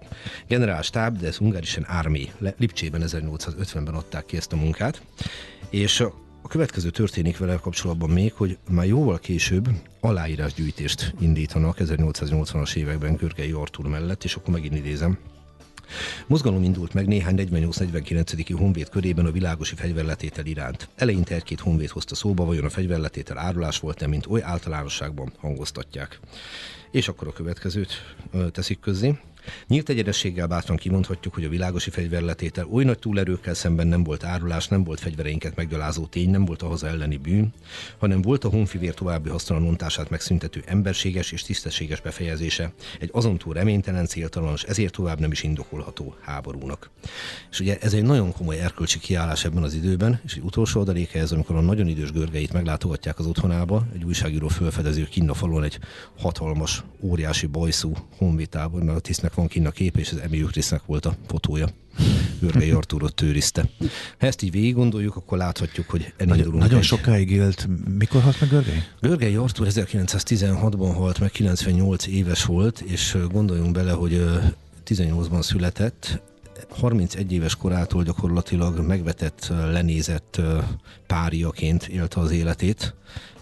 Generalstab 0.49 1.19
des 1.19 1.41
Ungar 1.41 1.62
Liberischen 1.62 1.99
Army. 1.99 2.31
Lipcsében 2.59 3.02
1850-ben 3.07 3.95
adták 3.95 4.25
ki 4.25 4.37
ezt 4.37 4.52
a 4.52 4.57
munkát, 4.57 5.02
és 5.71 6.00
a 6.42 6.49
következő 6.49 6.90
történik 6.90 7.38
vele 7.38 7.57
kapcsolatban 7.57 8.11
még, 8.11 8.33
hogy 8.33 8.59
már 8.71 8.87
jóval 8.87 9.19
később 9.19 9.69
aláírásgyűjtést 10.00 11.14
indítanak 11.21 11.76
1880-as 11.81 12.75
években 12.75 13.16
Körgei 13.16 13.50
Artur 13.50 13.88
mellett, 13.88 14.25
és 14.25 14.35
akkor 14.35 14.54
megint 14.54 14.75
idézem. 14.75 15.19
Mozgalom 16.26 16.62
indult 16.62 16.95
meg 16.95 17.07
néhány 17.07 17.35
48-49. 17.38 18.54
honvéd 18.59 18.88
körében 18.88 19.26
a 19.26 19.31
világosi 19.31 19.75
fegyverletétel 19.75 20.47
iránt. 20.47 20.88
Eleinte 20.97 21.35
egy-két 21.35 21.61
honvéd 21.61 21.88
hozta 21.88 22.14
szóba, 22.14 22.45
vajon 22.45 22.64
a 22.64 22.71
fegyverletétel 22.71 23.38
árulás 23.38 23.78
volt-e, 23.78 24.07
mint 24.07 24.26
oly 24.26 24.42
általánosságban 24.42 25.33
hangoztatják. 25.38 26.21
És 26.90 27.09
akkor 27.09 27.28
a 27.28 27.33
következőt 27.33 28.16
teszik 28.52 28.81
közzé. 28.81 29.19
Nyílt 29.66 29.88
egyenességgel 29.88 30.46
bátran 30.46 30.76
kimondhatjuk, 30.76 31.34
hogy 31.34 31.44
a 31.44 31.49
világosi 31.49 31.90
fegyverletétel 31.90 32.66
oly 32.70 32.84
nagy 32.84 32.99
túlerőkkel 32.99 33.54
szemben 33.54 33.87
nem 33.87 34.04
volt 34.04 34.25
árulás, 34.25 34.68
nem 34.68 34.84
volt 34.84 35.00
fegyvereinket 35.00 35.56
meggyalázó 35.56 36.06
tény, 36.06 36.30
nem 36.30 36.44
volt 36.44 36.62
a 36.62 36.66
haza 36.66 36.88
elleni 36.88 37.16
bűn, 37.16 37.52
hanem 37.99 38.22
volt 38.22 38.44
a 38.44 38.49
honfivér 38.49 38.94
további 38.94 39.28
hasznontását 39.28 40.11
megszüntető 40.11 40.62
emberséges 40.66 41.32
és 41.32 41.42
tisztességes 41.42 42.00
befejezése, 42.00 42.72
egy 43.00 43.11
azon 43.12 43.38
túl 43.38 43.54
reménytelen, 43.54 44.06
céltalan, 44.06 44.52
és 44.52 44.62
ezért 44.62 44.92
tovább 44.92 45.20
nem 45.20 45.30
is 45.30 45.42
indokolható 45.42 46.14
háborúnak. 46.20 46.90
És 47.50 47.61
ugye 47.61 47.78
ez 47.80 47.94
egy 47.94 48.02
nagyon 48.02 48.32
komoly 48.32 48.58
erkölcsi 48.58 48.99
kiállás 48.99 49.44
ebben 49.44 49.62
az 49.62 49.75
időben, 49.75 50.20
és 50.25 50.34
egy 50.34 50.42
utolsó 50.42 50.80
adaléke 50.80 51.20
ez, 51.20 51.32
amikor 51.32 51.56
a 51.56 51.61
nagyon 51.61 51.87
idős 51.87 52.12
görgeit 52.12 52.52
meglátogatják 52.52 53.18
az 53.18 53.26
otthonába, 53.26 53.87
egy 53.94 54.04
újságíró 54.04 54.49
felfedezi, 54.49 55.00
hogy 55.00 55.11
kinn 55.11 55.28
a 55.28 55.34
falon 55.34 55.64
egy 55.64 55.78
hatalmas, 56.18 56.82
óriási 57.00 57.46
bajszú 57.46 57.92
honvétáborban, 58.16 58.94
a 58.94 58.99
tisztnek 58.99 59.31
Krisznek 59.32 59.34
van 59.34 59.46
kinn 59.46 59.66
a 59.66 59.70
kép, 59.70 59.96
és 59.96 60.12
az 60.12 60.18
Emi 60.18 60.38
Krisznek 60.38 60.84
volt 60.86 61.06
a 61.06 61.14
fotója. 61.26 61.68
Görgei 62.40 62.70
Artúrot 62.80 63.14
tőrizte. 63.14 63.68
Ha 64.18 64.26
ezt 64.26 64.42
így 64.42 64.50
végig 64.50 64.74
gondoljuk, 64.74 65.16
akkor 65.16 65.38
láthatjuk, 65.38 65.90
hogy 65.90 66.12
Nagyon, 66.18 66.54
nagyon 66.54 66.78
egy... 66.78 66.84
sokáig 66.84 67.30
élt. 67.30 67.68
Mikor 67.98 68.22
halt 68.22 68.40
meg 68.40 68.50
Görgei? 68.50 68.82
Görgei 69.00 69.34
Artúr 69.34 69.66
1916-ban 69.70 70.92
halt 70.94 71.18
meg, 71.18 71.30
98 71.30 72.06
éves 72.06 72.44
volt, 72.44 72.80
és 72.80 73.16
gondoljunk 73.30 73.72
bele, 73.72 73.92
hogy 73.92 74.24
18-ban 74.86 75.42
született, 75.42 76.22
31 76.68 77.32
éves 77.32 77.56
korától 77.56 78.02
gyakorlatilag 78.02 78.86
megvetett, 78.86 79.46
lenézett 79.48 80.40
páriaként 81.06 81.88
élte 81.88 82.20
az 82.20 82.30
életét, 82.30 82.94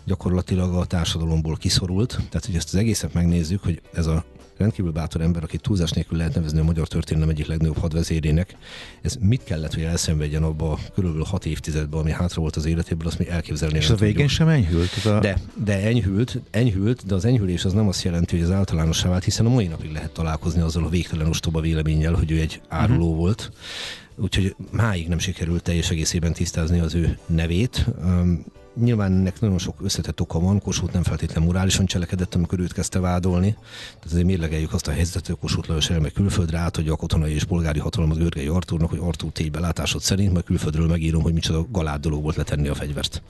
gyakorlatilag 0.05 0.75
a 0.75 0.85
társadalomból 0.85 1.57
kiszorult. 1.57 2.09
Tehát, 2.09 2.47
hogy 2.47 2.55
ezt 2.55 2.69
az 2.69 2.75
egészet 2.75 3.13
megnézzük, 3.13 3.63
hogy 3.63 3.81
ez 3.93 4.07
a 4.07 4.25
rendkívül 4.61 4.93
bátor 4.93 5.21
ember, 5.21 5.43
aki 5.43 5.59
túlzás 5.59 5.91
nélkül 5.91 6.19
lehet 6.19 6.35
nevezni 6.35 6.59
a 6.59 6.65
magyar 6.65 6.89
történelem 6.89 7.29
egyik 7.29 7.47
legnagyobb 7.47 7.79
hadvezérének. 7.79 8.57
Ez 9.03 9.17
mit 9.21 9.45
kellett, 9.45 9.75
hogy 9.75 9.83
elszenvedjen 9.83 10.43
abba 10.43 10.73
a 10.73 10.79
körülbelül 10.95 11.27
hat 11.27 11.47
évtizedben, 11.47 12.01
ami 12.01 12.11
hátra 12.11 12.41
volt 12.41 12.57
az 12.57 12.65
életéből, 12.65 13.07
azt 13.07 13.19
még 13.19 13.29
elképzelni. 13.29 13.77
És 13.77 13.91
a 13.91 13.95
végén 13.95 14.29
sem 14.29 14.49
enyhült? 14.49 15.05
A... 15.05 15.19
De, 15.21 15.39
de 15.65 15.81
enyhült, 15.83 16.41
enyhült, 16.51 17.07
de 17.07 17.15
az 17.15 17.25
enyhülés 17.25 17.65
az 17.65 17.73
nem 17.73 17.89
azt 17.89 18.03
jelenti, 18.03 18.37
hogy 18.37 18.45
az 18.45 18.53
általánossá 18.53 19.09
vált, 19.09 19.25
hiszen 19.25 19.47
a 19.47 19.49
mai 19.49 19.67
napig 19.67 19.93
lehet 19.93 20.11
találkozni 20.11 20.61
azzal 20.61 20.85
a 20.85 20.89
végtelen 20.89 21.27
ostoba 21.27 21.61
véleménnyel, 21.61 22.15
hogy 22.15 22.31
ő 22.31 22.41
egy 22.41 22.61
áruló 22.69 23.05
uh-huh. 23.05 23.19
volt. 23.19 23.51
Úgyhogy 24.17 24.55
máig 24.71 25.09
nem 25.09 25.19
sikerült 25.19 25.63
teljes 25.63 25.91
egészében 25.91 26.33
tisztázni 26.33 26.79
az 26.81 26.95
ő 26.95 27.19
nevét. 27.27 27.87
Nyilván 28.75 29.13
ennek 29.13 29.41
nagyon 29.41 29.59
sok 29.59 29.83
összetett 29.83 30.21
oka 30.21 30.41
van, 30.41 30.61
Kossuth 30.61 30.93
nem 30.93 31.03
feltétlenül 31.03 31.45
morálisan 31.45 31.87
cselekedett, 31.87 32.35
amikor 32.35 32.61
őt 32.61 32.73
kezdte 32.73 33.01
vádolni. 33.01 33.51
Tehát 33.51 34.05
azért 34.05 34.25
mérlegeljük 34.25 34.73
azt 34.73 34.89
a 34.89 34.91
helyzetet, 34.91 35.27
hogy 35.27 35.39
Kossuth 35.39 35.69
Lajos 35.69 35.91
elmegy 35.91 36.13
külföldre, 36.13 36.59
átadja 36.59 36.93
a 36.93 36.97
katonai 36.97 37.33
és 37.33 37.45
polgári 37.45 37.79
hatalmat 37.79 38.19
Görgei 38.19 38.47
Artúrnak, 38.47 38.91
hogy 38.91 38.99
Artúr 39.03 39.33
tégy 39.33 39.51
belátásod 39.51 40.01
szerint, 40.01 40.33
majd 40.33 40.45
külföldről 40.45 40.87
megírom, 40.87 41.23
hogy 41.23 41.33
micsoda 41.33 41.67
galád 41.71 42.01
dolog 42.01 42.23
volt 42.23 42.37
letenni 42.37 42.69
a 42.69 42.75
fegyvert. 42.75 43.23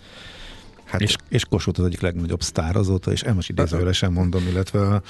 Hát, 0.90 1.00
és, 1.00 1.16
és 1.28 1.44
Kossuth 1.44 1.80
az 1.80 1.86
egyik 1.86 2.00
legnagyobb 2.00 2.42
sztár 2.42 2.76
azóta, 2.76 3.12
és 3.12 3.24
most 3.24 3.48
idézőjelesen 3.48 4.12
mondom, 4.12 4.46
illetve 4.46 4.80
a 4.80 5.02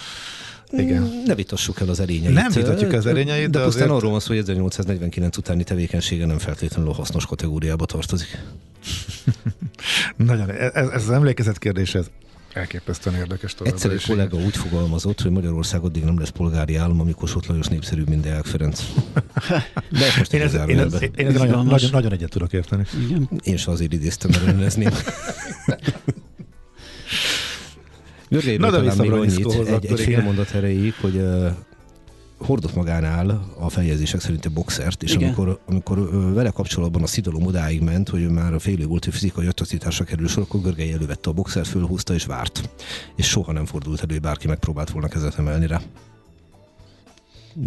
igen. 0.72 1.02
Mm, 1.02 1.22
ne 1.26 1.34
vitassuk 1.34 1.80
el 1.80 1.88
az 1.88 2.00
erényeit. 2.00 2.34
Nem 2.34 2.50
vitatjuk 2.54 2.92
az 2.92 3.06
erényeit, 3.06 3.50
de, 3.50 3.58
de 3.58 3.64
pusztán 3.64 3.82
azért... 3.82 3.98
arról 3.98 4.10
van 4.10 4.20
szó, 4.20 4.26
hogy 4.26 4.38
1849 4.38 5.36
utáni 5.36 5.64
tevékenysége 5.64 6.26
nem 6.26 6.38
feltétlenül 6.38 6.92
hasznos 6.92 7.26
kategóriába 7.26 7.84
tartozik. 7.84 8.38
Nagyon, 10.16 10.50
ez, 10.50 10.88
ez 10.88 11.02
az 11.02 11.10
emlékezet 11.10 11.58
kérdés, 11.58 11.94
ez 11.94 12.10
elképesztően 12.52 13.16
érdekes 13.16 13.54
tovább. 13.54 13.74
Egyszer 13.74 13.90
egy 13.90 14.06
kollega 14.06 14.36
úgy 14.36 14.56
fogalmazott, 14.56 15.20
hogy 15.20 15.30
Magyarország 15.30 15.82
addig 15.82 16.04
nem 16.04 16.18
lesz 16.18 16.28
polgári 16.28 16.76
állam, 16.76 17.00
amikor 17.00 17.22
Kossuth 17.22 17.48
Lajos 17.48 17.66
népszerűbb, 17.66 18.08
mint 18.08 18.22
Deák 18.22 18.44
Ferenc. 18.44 18.82
De 19.98 20.06
most 20.18 20.32
én, 20.32 20.40
ez, 20.40 20.54
én, 20.54 20.78
ez, 20.78 21.02
én, 21.02 21.26
ez 21.26 21.34
nagyon, 21.34 21.66
nagyon, 21.66 21.90
nagyon 21.92 22.12
egyet 22.12 22.30
tudok 22.30 22.52
érteni. 22.52 22.84
Igen. 23.08 23.28
Én 23.42 23.56
sem 23.56 23.72
azért 23.72 23.92
idéztem, 23.92 24.30
mert 24.30 24.46
önnezném. 24.46 24.92
Görgeiről 28.28 28.70
talán 28.70 28.96
még 28.96 29.12
annyit, 29.12 29.68
egy, 29.68 29.86
egy 29.86 30.00
fél 30.00 30.22
mondat 30.22 30.50
erejéig, 30.50 30.94
hogy 31.00 31.14
uh, 31.14 31.50
hordott 32.40 32.74
magánál 32.74 33.46
a 33.58 33.68
feljegyzések 33.68 34.20
szerint 34.20 34.46
a 34.46 34.50
boxert, 34.50 35.02
és 35.02 35.14
amikor, 35.14 35.60
amikor 35.66 36.10
vele 36.34 36.50
kapcsolatban 36.50 37.02
a 37.02 37.06
szidalom 37.06 37.46
odáig 37.46 37.80
ment, 37.80 38.08
hogy 38.08 38.30
már 38.30 38.54
a 38.54 38.58
fél 38.58 38.78
év 38.78 38.86
volt, 38.86 39.04
hogy 39.04 39.12
fizikai 39.12 39.46
atrocitásra 39.46 40.04
kerül 40.04 40.28
sor, 40.28 40.42
akkor 40.42 40.60
Görgei 40.60 40.92
elővette 40.92 41.30
a 41.30 41.32
boxert, 41.32 41.66
fölhúzta 41.66 42.14
és 42.14 42.24
várt. 42.24 42.70
És 43.16 43.28
soha 43.28 43.52
nem 43.52 43.64
fordult 43.64 44.00
elő, 44.00 44.12
hogy 44.12 44.20
bárki 44.20 44.46
megpróbált 44.46 44.90
volna 44.90 45.08
kezet 45.08 45.38
emelni 45.38 45.66
rá. 45.66 45.80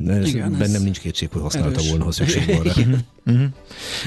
Ez 0.07 0.27
Igen, 0.27 0.51
bennem 0.51 0.75
ez 0.75 0.81
nincs 0.81 0.99
kétség, 0.99 1.29
hogy 1.31 1.41
használta 1.41 1.79
erős. 1.79 1.89
volna, 1.89 2.03
ha 2.03 2.11
szükség 2.11 2.45
van 2.45 2.63
rá. 2.63 2.73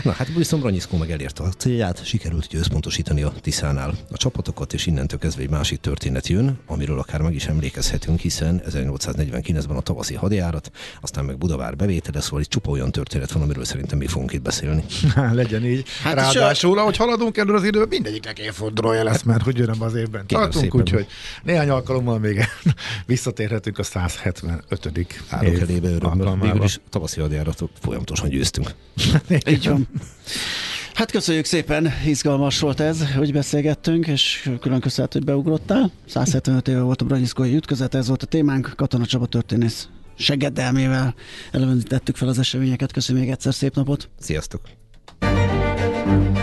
Na 0.05 0.13
hát 0.13 0.29
viszont 0.37 0.63
Branyiszkó 0.63 0.97
meg 0.97 1.11
elérte 1.11 1.43
a 1.43 1.49
célját, 1.49 2.05
sikerült 2.05 2.55
összpontosítani 2.55 3.23
a 3.23 3.33
Tiszánál 3.41 3.95
a 4.11 4.17
csapatokat, 4.17 4.73
és 4.73 4.87
innentől 4.87 5.19
kezdve 5.19 5.43
egy 5.43 5.51
másik 5.51 5.81
történet 5.81 6.29
jön, 6.29 6.59
amiről 6.67 6.99
akár 6.99 7.21
meg 7.21 7.35
is 7.35 7.47
emlékezhetünk, 7.47 8.21
hiszen 8.21 8.63
1849-ben 8.71 9.77
a 9.77 9.81
tavaszi 9.81 10.15
hadjárat, 10.15 10.71
aztán 11.01 11.25
meg 11.25 11.39
Budavár 11.39 11.77
bevétele, 11.77 12.21
szóval 12.21 12.41
egy 12.41 12.49
csupa 12.49 12.71
olyan 12.71 12.93
történet 12.93 13.33
van, 13.33 13.43
amiről 13.43 13.65
szerintem 13.65 13.99
mi 13.99 14.07
fogunk 14.07 14.33
itt 14.33 14.43
beszélni. 14.43 14.85
Há, 15.15 15.33
legyen 15.33 15.65
így. 15.65 15.85
Hát 16.03 16.15
Ráadásul, 16.15 16.79
ahogy 16.79 16.97
haladunk 16.97 17.37
előre 17.37 17.57
az 17.57 17.65
idő, 17.65 17.85
mindegyiknek 17.89 18.39
évfordulója 18.39 19.05
lesz, 19.05 19.23
mert 19.23 19.43
hogy 19.43 19.59
jön 19.59 19.75
az 19.79 19.95
évben 19.95 20.27
Kérem 20.27 20.51
tartunk, 20.51 20.75
úgyhogy 20.75 21.07
néhány 21.43 21.69
alkalommal 21.69 22.19
még 22.19 22.45
visszatérhetünk 23.07 23.79
a 23.79 23.83
175. 23.83 25.25
Állok 25.29 25.66
elébe 25.69 25.89
örömmel. 25.89 26.37
Végül 26.41 26.65
is 26.65 26.81
tavaszi 26.91 27.21
hadjáratot 27.21 27.71
folyamatosan 27.81 28.29
győztünk. 28.29 28.75
Így 29.51 29.69
van. 29.69 29.89
Hát 30.95 31.11
köszönjük 31.11 31.45
szépen, 31.45 31.93
izgalmas 32.07 32.61
volt 32.61 32.81
ez, 32.81 33.15
hogy 33.15 33.33
beszélgettünk, 33.33 34.07
és 34.07 34.51
külön 34.61 34.81
köszönhet, 34.81 35.13
hogy 35.13 35.25
beugrottál. 35.25 35.91
175 36.07 36.69
éve 36.69 36.81
volt 36.81 37.03
a 37.03 37.05
Branyiszkói 37.05 37.55
ütközet, 37.55 37.95
ez 37.95 38.09
volt 38.09 38.23
a 38.23 38.27
témánk, 38.27 38.73
Katona 38.77 39.07
Csaba 39.07 39.27
történész 39.27 39.89
segedelmével 40.19 41.15
elevenítettük 41.53 42.17
fel 42.17 42.29
az 42.29 42.39
eseményeket. 42.39 42.93
Köszönjük 42.93 43.25
még 43.25 43.35
egyszer, 43.35 43.55
szép 43.55 43.75
napot! 43.75 44.09
Sziasztok! 44.19 44.61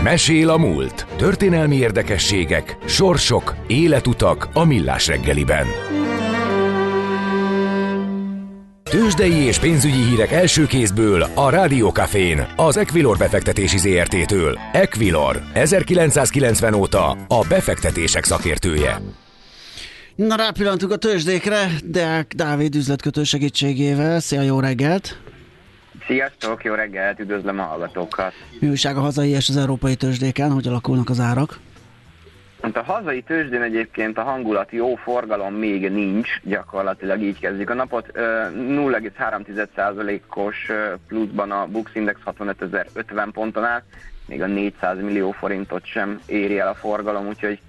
Mesél 0.02 0.50
a 0.50 0.56
múlt. 0.56 1.06
Történelmi 1.16 1.76
érdekességek, 1.76 2.78
sorsok, 2.86 3.54
életutak 3.66 4.48
a 4.52 4.64
millás 4.64 5.06
reggeliben. 5.06 5.93
Tőzsdei 8.94 9.34
és 9.34 9.58
pénzügyi 9.58 10.02
hírek 10.02 10.32
első 10.32 10.66
kézből 10.66 11.22
a 11.34 11.50
Rádiókafén, 11.50 12.46
az 12.56 12.76
Equilor 12.76 13.18
befektetési 13.18 13.78
ZRT-től. 13.78 14.58
Equilor, 14.72 15.42
1990 15.52 16.74
óta 16.74 17.10
a 17.10 17.46
befektetések 17.48 18.24
szakértője. 18.24 19.00
Na 20.14 20.36
rápillantunk 20.36 20.92
a 20.92 20.96
tőzsdékre, 20.96 21.66
de 21.84 22.26
Dávid 22.36 22.74
üzletkötő 22.74 23.24
segítségével. 23.24 24.20
Szia, 24.20 24.40
jó 24.40 24.60
reggelt! 24.60 25.18
Sziasztok, 26.06 26.64
jó 26.64 26.74
reggelt, 26.74 27.20
üdvözlöm 27.20 27.58
a 27.58 27.62
hallgatókat! 27.62 28.32
Mi 28.60 28.68
újság 28.68 28.96
a 28.96 29.00
hazai 29.00 29.28
és 29.28 29.48
az 29.48 29.56
európai 29.56 29.94
tőzsdéken, 29.94 30.50
hogy 30.50 30.66
alakulnak 30.66 31.10
az 31.10 31.20
árak? 31.20 31.58
Hát 32.64 32.76
a 32.76 32.82
hazai 32.82 33.22
tőzsdén 33.22 33.62
egyébként 33.62 34.18
a 34.18 34.22
hangulat 34.22 34.70
jó 34.70 34.94
forgalom 34.94 35.54
még 35.54 35.90
nincs, 35.90 36.40
gyakorlatilag 36.42 37.22
így 37.22 37.38
kezdik 37.38 37.70
a 37.70 37.74
napot. 37.74 38.10
0,3%-os 38.14 40.70
pluszban 41.08 41.50
a 41.50 41.66
Bux 41.66 41.94
Index 41.94 42.18
65.050 42.26 43.28
ponton 43.32 43.64
áll, 43.64 43.82
még 44.26 44.42
a 44.42 44.46
400 44.46 45.00
millió 45.00 45.30
forintot 45.30 45.86
sem 45.86 46.20
éri 46.26 46.58
el 46.58 46.68
a 46.68 46.74
forgalom, 46.74 47.26
úgyhogy 47.26 47.60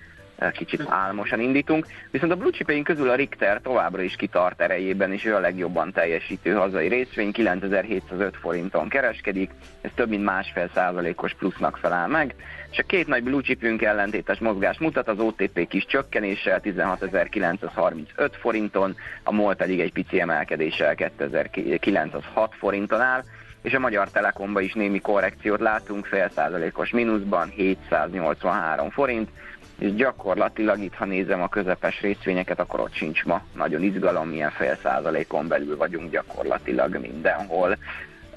kicsit 0.53 0.85
álmosan 0.89 1.39
indítunk. 1.39 1.87
Viszont 2.11 2.31
a 2.31 2.35
blue 2.35 2.83
közül 2.83 3.09
a 3.09 3.15
Richter 3.15 3.61
továbbra 3.61 4.01
is 4.01 4.15
kitart 4.15 4.61
erejében, 4.61 5.11
és 5.13 5.25
ő 5.25 5.35
a 5.35 5.39
legjobban 5.39 5.91
teljesítő 5.91 6.53
hazai 6.53 6.87
részvény, 6.87 7.31
9705 7.31 8.37
forinton 8.37 8.89
kereskedik, 8.89 9.49
ez 9.81 9.91
több 9.95 10.09
mint 10.09 10.23
másfél 10.23 10.69
százalékos 10.73 11.33
plusznak 11.33 11.77
felel 11.77 12.07
meg, 12.07 12.35
és 12.71 12.77
a 12.77 12.83
két 12.83 13.07
nagy 13.07 13.23
blue 13.23 13.41
chipünk 13.41 13.81
ellentétes 13.81 14.39
mozgást 14.39 14.79
mutat, 14.79 15.07
az 15.07 15.19
OTP 15.19 15.67
kis 15.67 15.85
csökkenéssel 15.85 16.59
16.935 16.63 18.31
forinton, 18.39 18.95
a 19.23 19.31
MOL 19.31 19.55
pedig 19.55 19.79
egy 19.79 19.91
pici 19.91 20.19
emelkedéssel 20.21 20.95
2906 20.95 22.53
forinton 22.57 23.01
áll, 23.01 23.23
és 23.65 23.73
a 23.73 23.79
Magyar 23.79 24.09
Telekomba 24.09 24.61
is 24.61 24.73
némi 24.73 24.99
korrekciót 24.99 25.59
látunk, 25.59 26.05
fél 26.05 26.29
százalékos 26.29 26.91
mínuszban 26.91 27.49
783 27.49 28.89
forint, 28.89 29.29
és 29.79 29.93
gyakorlatilag 29.93 30.79
itt, 30.79 30.93
ha 30.93 31.05
nézem 31.05 31.41
a 31.41 31.47
közepes 31.47 32.01
részvényeket, 32.01 32.59
akkor 32.59 32.79
ott 32.79 32.93
sincs 32.93 33.25
ma 33.25 33.41
nagyon 33.55 33.83
izgalom, 33.83 34.27
milyen 34.27 34.51
fél 34.51 34.77
százalékon 34.83 35.47
belül 35.47 35.77
vagyunk 35.77 36.11
gyakorlatilag 36.11 36.97
mindenhol. 36.97 37.77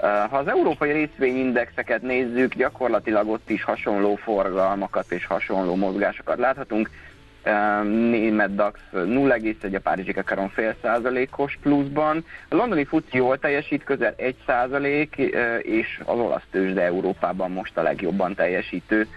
Ha 0.01 0.37
az 0.37 0.47
európai 0.47 0.91
részvényindexeket 0.91 2.01
nézzük, 2.01 2.55
gyakorlatilag 2.55 3.29
ott 3.29 3.49
is 3.49 3.63
hasonló 3.63 4.15
forgalmakat 4.15 5.11
és 5.11 5.25
hasonló 5.25 5.75
mozgásokat 5.75 6.37
láthatunk. 6.37 6.89
Német 7.83 8.55
DAX 8.55 8.79
0,1, 8.93 9.75
a 9.75 9.79
Párizsi 9.79 10.13
Kakaron 10.13 10.49
fél 10.49 10.75
százalékos 10.81 11.57
pluszban. 11.61 12.25
A 12.49 12.55
londoni 12.55 12.83
FUCI 12.83 13.17
jól 13.17 13.39
teljesít, 13.39 13.83
közel 13.83 14.13
1 14.17 14.35
százalék, 14.45 15.15
és 15.61 16.01
az 16.05 16.19
olasz 16.19 16.47
tőzsde 16.51 16.81
Európában 16.81 17.51
most 17.51 17.77
a 17.77 17.81
legjobban 17.81 18.35
teljesítő 18.35 19.07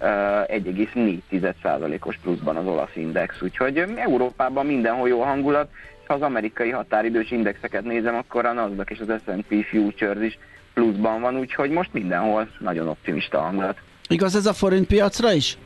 1,4%-os 0.00 2.18
pluszban 2.22 2.56
az 2.56 2.66
olasz 2.66 2.96
index, 2.96 3.42
úgyhogy 3.42 3.84
Európában 3.96 4.66
mindenhol 4.66 5.08
jó 5.08 5.22
hangulat, 5.22 5.70
ha 6.06 6.14
az 6.14 6.22
amerikai 6.22 6.70
határidős 6.70 7.30
indexeket 7.30 7.84
nézem, 7.84 8.14
akkor 8.14 8.44
a 8.44 8.52
Nasdaq 8.52 8.92
és 8.92 8.98
az 8.98 9.20
S&P 9.24 9.64
Futures 9.64 10.26
is 10.26 10.38
pluszban 10.74 11.20
van, 11.20 11.36
úgyhogy 11.36 11.70
most 11.70 11.92
mindenhol 11.92 12.48
nagyon 12.58 12.88
optimista 12.88 13.40
hangulat. 13.40 13.78
Igaz 14.08 14.36
ez 14.36 14.46
a 14.46 14.52
forint 14.52 14.86
piacra 14.86 15.32
is? 15.32 15.58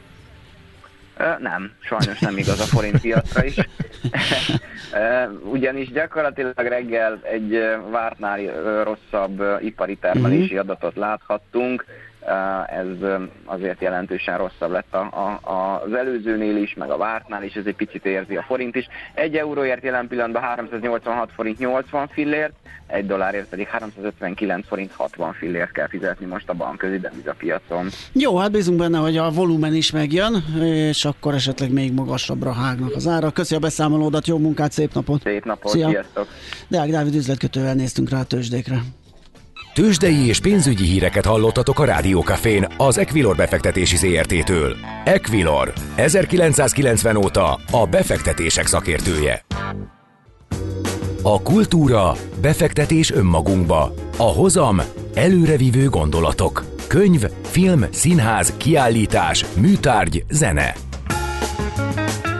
Nem, 1.39 1.73
sajnos 1.81 2.19
nem 2.19 2.37
igaz 2.37 2.61
a 2.61 2.65
forint 2.65 3.01
piacra 3.01 3.45
is. 3.45 3.55
Ugyanis 5.53 5.93
gyakorlatilag 5.93 6.57
reggel 6.57 7.21
egy 7.23 7.59
vártnál 7.91 8.39
rosszabb 8.85 9.43
ipari 9.61 9.97
termelési 9.97 10.53
mhm. 10.53 10.63
adatot 10.63 10.97
láthattunk, 10.97 11.85
ez 12.67 12.87
azért 13.45 13.81
jelentősen 13.81 14.39
rosszabb 14.39 14.71
lett 14.71 14.95
a, 14.95 14.99
a, 15.41 15.83
az 15.85 15.93
előzőnél 15.93 16.57
is, 16.57 16.75
meg 16.75 16.91
a 16.91 16.97
vártnál 16.97 17.43
is, 17.43 17.55
ez 17.55 17.67
egy 17.67 17.77
picit 17.77 18.07
érzi 18.07 18.37
a 18.37 18.43
forint 18.43 18.77
is. 18.77 18.87
Egy 19.15 19.37
euróért 19.37 19.83
jelen 19.83 20.09
pillanatban 20.09 20.43
386 20.43 21.31
forint 21.35 21.59
80 21.59 22.09
fillért, 22.09 22.53
egy 22.87 23.07
dollárért 23.07 23.49
pedig 23.49 23.67
359 23.67 24.67
forint 24.67 24.93
60 24.93 25.33
fillért 25.33 25.73
kell 25.73 25.89
fizetni 25.89 26.27
most 26.27 26.49
a 26.49 26.53
bankközi 26.53 27.01
piacon. 27.39 27.89
Jó, 28.13 28.37
hát 28.37 28.51
bízunk 28.51 28.79
benne, 28.79 28.99
hogy 28.99 29.17
a 29.17 29.31
volumen 29.31 29.75
is 29.75 29.91
megjön, 29.91 30.45
és 30.65 31.05
akkor 31.05 31.35
esetleg 31.35 31.73
még 31.73 31.93
magasabbra 31.93 32.53
hágnak 32.53 32.95
az 32.95 33.07
ára. 33.07 33.31
Köszi 33.31 33.55
a 33.55 33.59
beszámolódat, 33.59 34.27
jó 34.27 34.39
munkát, 34.39 34.73
szép 34.73 34.95
napot! 34.95 35.23
Szép 35.23 35.45
napot, 35.45 35.73
Szia. 35.73 35.89
sziasztok! 35.89 36.29
Deák 36.69 36.91
Dávid 36.91 37.15
üzletkötővel 37.15 37.75
néztünk 37.75 38.11
rá 38.11 38.19
a 38.19 38.25
tőzsdékre. 38.25 38.79
Tőzsdei 39.75 40.27
és 40.27 40.41
pénzügyi 40.41 40.85
híreket 40.85 41.25
hallottatok 41.27 41.79
a 41.79 41.85
Rádiókafén 41.85 42.67
az 42.77 42.99
Equilor 42.99 43.37
befektetési 43.37 43.97
ZRT-től. 43.97 44.77
Equilor, 45.05 45.73
1990 45.95 47.17
óta 47.17 47.59
a 47.71 47.87
befektetések 47.87 48.67
szakértője. 48.67 49.45
A 51.23 51.43
kultúra, 51.43 52.13
befektetés 52.41 53.13
önmagunkba, 53.13 53.95
a 54.17 54.23
hozam, 54.23 54.81
előrevívő 55.15 55.89
gondolatok, 55.89 56.65
könyv, 56.87 57.25
film, 57.43 57.85
színház, 57.91 58.53
kiállítás, 58.57 59.45
műtárgy, 59.61 60.25
zene. 60.31 60.75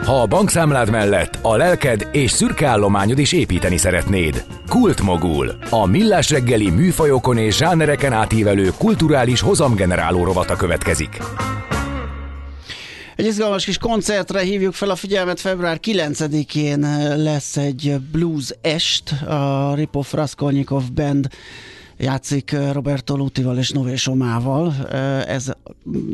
Ha 0.05 0.21
a 0.21 0.27
bankszámlád 0.27 0.91
mellett 0.91 1.39
a 1.43 1.57
lelked 1.57 2.09
és 2.13 2.31
szürke 2.31 2.67
állományod 2.67 3.19
is 3.19 3.33
építeni 3.33 3.77
szeretnéd. 3.77 4.45
Kultmogul. 4.69 5.57
A 5.71 5.87
millás 5.87 6.31
reggeli 6.31 6.71
műfajokon 6.71 7.39
és 7.39 7.57
zsánereken 7.57 8.13
átívelő 8.13 8.71
kulturális 8.79 9.41
hozamgeneráló 9.41 10.25
rovata 10.25 10.57
következik. 10.57 11.19
Egy 13.17 13.27
izgalmas 13.27 13.65
kis 13.65 13.79
koncertre 13.79 14.41
hívjuk 14.41 14.75
fel 14.75 14.91
a 14.91 14.97
figyelmet, 14.97 15.41
február 15.41 15.79
9-én 15.83 16.81
lesz 17.17 17.57
egy 17.57 17.97
blues 18.13 18.55
est, 18.61 19.13
a 19.13 19.75
Ripoff 19.75 20.13
Raskolnikov 20.13 20.93
Band 20.93 21.29
játszik 22.05 22.57
Roberto 22.73 23.17
Lutival 23.17 23.59
és 23.59 23.71
Nové 23.71 23.97
Somával. 23.97 24.75
Ez, 25.27 25.53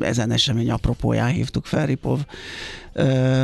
ezen 0.00 0.30
esemény 0.30 0.70
apropóján 0.70 1.30
hívtuk 1.30 1.66
fel 1.66 1.86
Ripov 1.86 2.18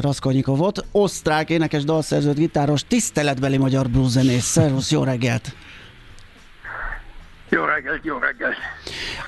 Raskolnikovot. 0.00 0.84
Osztrák, 0.92 1.50
énekes, 1.50 1.84
dalszerzőt, 1.84 2.36
gitáros, 2.36 2.82
tiszteletbeli 2.88 3.56
magyar 3.56 3.90
blueszenész. 3.90 4.44
Szervusz, 4.44 4.90
jó 4.90 5.02
reggelt! 5.04 5.54
Jó 7.48 7.64
reggelt, 7.64 8.04
jó 8.04 8.18
reggelt! 8.18 8.54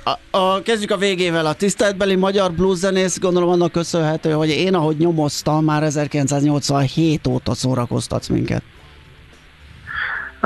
A, 0.04 0.38
a, 0.38 0.62
kezdjük 0.62 0.90
a 0.90 0.96
végével. 0.96 1.46
A 1.46 1.52
tiszteletbeli 1.52 2.14
magyar 2.14 2.52
blueszenész 2.52 3.18
gondolom 3.18 3.48
annak 3.48 3.72
köszönhető, 3.72 4.32
hogy 4.32 4.48
én 4.48 4.74
ahogy 4.74 4.96
nyomoztam, 4.96 5.64
már 5.64 5.82
1987 5.82 7.26
óta 7.26 7.54
szórakoztatsz 7.54 8.28
minket. 8.28 8.62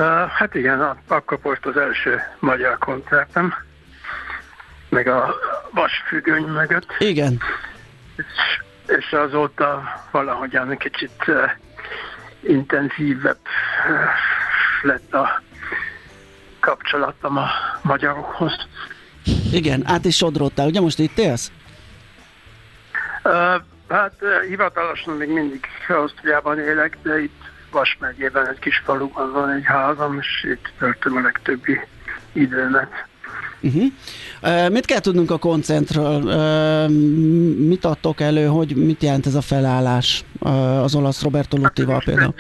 Hát 0.09 0.55
igen, 0.55 0.97
akkor 1.07 1.38
volt 1.43 1.67
az 1.67 1.77
első 1.77 2.21
magyar 2.38 2.79
koncertem, 2.79 3.55
meg 4.88 5.07
a 5.07 5.35
vasfüggöny 5.71 6.45
mögött. 6.45 6.87
Igen. 6.99 7.41
És, 8.17 8.25
és 8.97 9.12
azóta 9.12 9.83
valahogyan 10.11 10.77
kicsit 10.77 11.25
uh, 11.27 11.51
intenzívebb 12.41 13.38
uh, 13.88 13.95
lett 14.83 15.15
a 15.15 15.43
kapcsolatom 16.61 17.37
a 17.37 17.49
magyarokhoz. 17.83 18.53
Igen, 19.53 19.83
át 19.87 20.05
is 20.05 20.17
sodrottál. 20.17 20.67
Ugye 20.67 20.81
most 20.81 20.99
itt 20.99 21.19
élsz? 21.19 21.51
Uh, 23.25 23.33
hát 23.88 24.15
uh, 24.21 24.49
hivatalosan 24.49 25.15
még 25.15 25.29
mindig 25.29 25.67
Ausztriában 25.88 26.59
élek, 26.59 26.99
de 27.03 27.23
itt 27.23 27.42
Vas 27.73 27.97
megyében 28.01 28.49
egy 28.49 28.59
kis 28.59 28.83
faluban 28.85 29.33
van 29.33 29.51
egy 29.51 29.65
házam, 29.65 30.19
és 30.19 30.45
itt 30.53 30.73
töltöm 30.79 31.17
a 31.17 31.21
legtöbbi 31.21 31.81
időmet. 32.33 33.07
Uh-huh. 33.61 33.85
Uh, 34.43 34.71
mit 34.71 34.87
kell 34.87 35.01
tudnunk 35.01 35.31
a 35.31 35.39
koncertről? 35.39 36.23
Uh, 36.23 36.91
mit 37.69 37.85
adtok 37.85 38.21
elő, 38.21 38.47
hogy 38.47 38.77
mit 38.77 39.03
jelent 39.03 39.27
ez 39.27 39.35
a 39.35 39.41
felállás 39.41 40.25
uh, 40.39 40.83
az 40.83 40.95
olasz 40.95 41.23
Roberto 41.23 41.57
Luttival 41.57 41.95
hát, 41.95 42.05
például? 42.05 42.35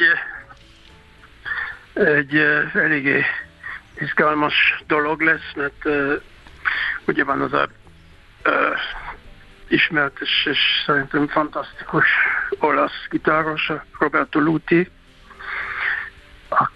Egy, 1.92 2.34
egy 2.34 2.36
eléggé 2.74 3.22
izgalmas 4.00 4.54
dolog 4.86 5.20
lesz, 5.20 5.52
mert 5.54 5.84
uh, 5.84 6.12
ugye 7.06 7.24
van 7.24 7.40
az 7.40 7.52
a 7.52 7.68
uh, 8.44 8.52
ismert 9.68 10.20
és, 10.20 10.46
és 10.50 10.58
szerintem 10.86 11.28
fantasztikus 11.28 12.06
olasz 12.58 13.06
gitáros, 13.10 13.72
Roberto 13.98 14.40
Luti, 14.40 14.90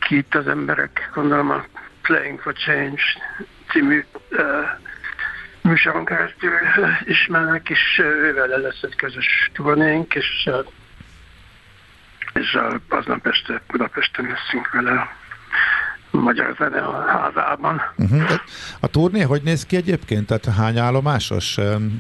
akit 0.07 0.35
az 0.35 0.49
emberek 0.49 1.11
gondolom 1.15 1.51
a 1.51 1.65
Playing 2.03 2.41
for 2.41 2.53
Change 2.53 3.03
című 3.71 4.05
uh, 4.31 4.39
műsoron 5.61 6.05
keresztül 6.05 6.51
ismernek, 7.05 7.69
és 7.69 7.99
ővel 7.99 8.47
lesz 8.47 8.83
egy 8.83 8.97
közös 8.97 9.51
turnénk, 9.53 10.15
és, 10.15 10.51
és 12.33 12.59
aznap 12.89 13.27
este 13.27 13.63
Budapesten 13.67 14.27
leszünk 14.27 14.71
vele 14.73 15.17
magyar 16.11 16.55
zene 16.59 16.81
a 16.81 17.05
házában. 17.07 17.83
Uh-huh. 17.97 18.31
A 18.81 18.87
turné 18.87 19.21
hogy 19.21 19.43
néz 19.43 19.67
ki 19.67 19.77
egyébként? 19.77 20.27
Tehát 20.27 20.59
hány 20.59 20.79
állomásos? 20.79 21.59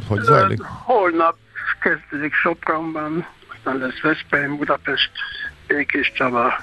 Hogy 0.08 0.20
zajlik? 0.20 0.62
Holnap 0.62 1.36
kezdődik 1.80 2.34
Sopronban, 2.34 3.26
aztán 3.54 3.78
lesz 3.78 4.00
Veszprém, 4.00 4.56
Budapest, 4.56 5.10
Békés 5.66 6.12
Csaba, 6.14 6.54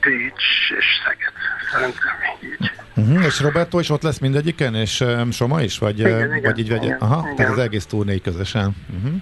Pécs 0.00 0.42
és 0.78 0.84
Szeged. 1.04 1.32
Szerintem 1.72 2.12
így. 2.42 2.70
Uh-huh. 2.96 3.24
És 3.24 3.40
Roberto 3.40 3.78
is 3.78 3.90
ott 3.90 4.02
lesz 4.02 4.18
mindegyiken, 4.18 4.74
és 4.74 5.00
um, 5.00 5.30
Soma 5.30 5.62
is? 5.62 5.78
Vagy, 5.78 5.98
igen, 5.98 6.28
vagy 6.28 6.36
igen, 6.36 6.58
így 6.58 6.68
vegye? 6.68 6.84
igen, 6.84 6.98
Aha, 6.98 7.20
igen. 7.24 7.36
tehát 7.36 7.52
az 7.52 7.58
egész 7.58 7.86
turné 7.86 8.18
közösen. 8.18 8.76
Uh-huh. 8.96 9.20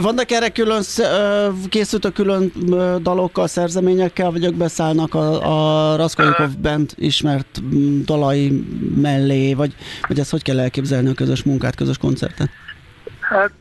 Vannak 0.00 0.30
erre 0.30 0.48
külön, 0.48 0.82
készült 1.68 2.04
a 2.04 2.10
külön 2.10 2.52
dalokkal, 3.02 3.46
szerzeményekkel, 3.46 4.30
vagy 4.30 4.44
ők 4.44 4.54
beszállnak 4.54 5.14
a, 5.14 5.92
a 5.92 5.96
Raskolnikov 5.96 6.58
Band 6.58 6.92
ismert 6.94 7.62
dalai 8.04 8.64
mellé, 8.96 9.54
vagy, 9.54 9.74
vagy 10.08 10.18
ezt 10.18 10.30
hogy 10.30 10.42
kell 10.42 10.60
elképzelni 10.60 11.08
a 11.08 11.14
közös 11.14 11.42
munkát, 11.42 11.74
közös 11.74 11.98
koncertet? 11.98 12.50
Hát 13.20 13.52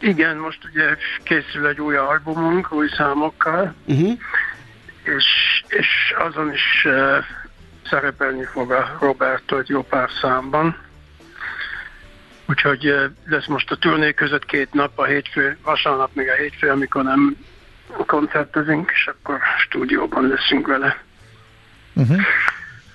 igen, 0.00 0.36
most 0.36 0.64
ugye 0.64 0.96
készül 1.22 1.66
egy 1.66 1.80
új 1.80 1.96
albumunk, 1.96 2.72
új 2.72 2.88
számokkal, 2.96 3.74
uh-huh. 3.84 4.18
és, 5.02 5.24
és 5.68 6.14
azon 6.18 6.52
is 6.52 6.84
uh, 6.84 7.16
szerepelni 7.86 8.44
fog 8.44 8.72
a 8.72 8.96
Roberto 9.00 9.58
egy 9.58 9.68
jó 9.68 9.82
pár 9.82 10.10
számban. 10.20 10.76
Úgyhogy 12.46 12.88
uh, 12.88 13.04
lesz 13.26 13.46
most 13.46 13.70
a 13.70 13.76
turné 13.76 14.12
között 14.12 14.44
két 14.44 14.72
nap, 14.72 14.98
a 14.98 15.04
hétfő, 15.04 15.56
vasárnap 15.62 16.10
még 16.14 16.28
a 16.28 16.34
hétfő, 16.34 16.68
amikor 16.70 17.02
nem 17.02 17.36
koncertezünk, 18.06 18.90
és 18.94 19.06
akkor 19.06 19.38
stúdióban 19.58 20.28
leszünk 20.28 20.66
vele. 20.66 21.02
Uh-huh. 21.94 22.20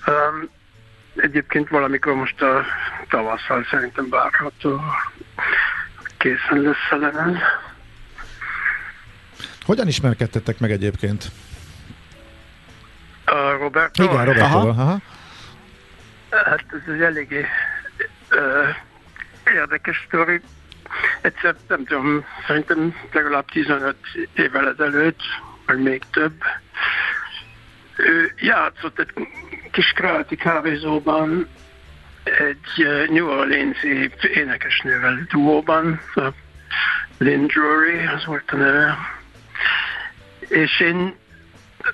Um, 0.08 0.50
egyébként 1.16 1.70
valamikor 1.70 2.14
most 2.14 2.42
a 2.42 2.66
tavasszal 3.10 3.66
szerintem 3.70 4.10
várható 4.10 4.82
készen 6.26 6.62
lesz 6.62 6.92
a 6.92 6.96
lemez. 6.96 7.38
Hogyan 9.66 9.88
ismerkedtetek 9.88 10.60
meg 10.60 10.72
egyébként? 10.72 11.32
A 13.26 13.58
Roberto? 13.60 14.04
Igen, 14.04 14.26
Roberto. 14.26 14.58
Aha. 14.58 14.68
Aha. 14.68 15.00
Hát 16.30 16.66
ez 16.72 16.94
egy 16.94 17.02
eléggé 17.02 17.46
uh, 18.32 19.56
érdekes 19.56 20.04
sztori. 20.08 20.42
Egyszer, 21.22 21.56
nem 21.68 21.86
tudom, 21.86 22.26
szerintem 22.48 22.96
legalább 23.12 23.46
15 23.46 23.96
évvel 24.34 24.68
ezelőtt, 24.68 25.22
vagy 25.66 25.80
még 25.80 26.04
több, 26.12 26.44
ő 27.96 28.34
játszott 28.38 29.00
egy 29.00 29.14
kis 29.72 29.92
kreatív 29.92 30.38
kávézóban 30.38 31.48
egy 32.26 32.88
New 33.10 33.28
Orleans-i 33.28 34.12
énekesnővel 34.34 35.26
duóban, 35.30 36.02
a 36.16 36.28
Lynn 37.18 37.48
Drury, 37.48 38.06
az 38.16 38.26
volt 38.26 38.52
a 38.52 38.56
neve. 38.56 38.98
És 40.40 40.80
én, 40.80 41.16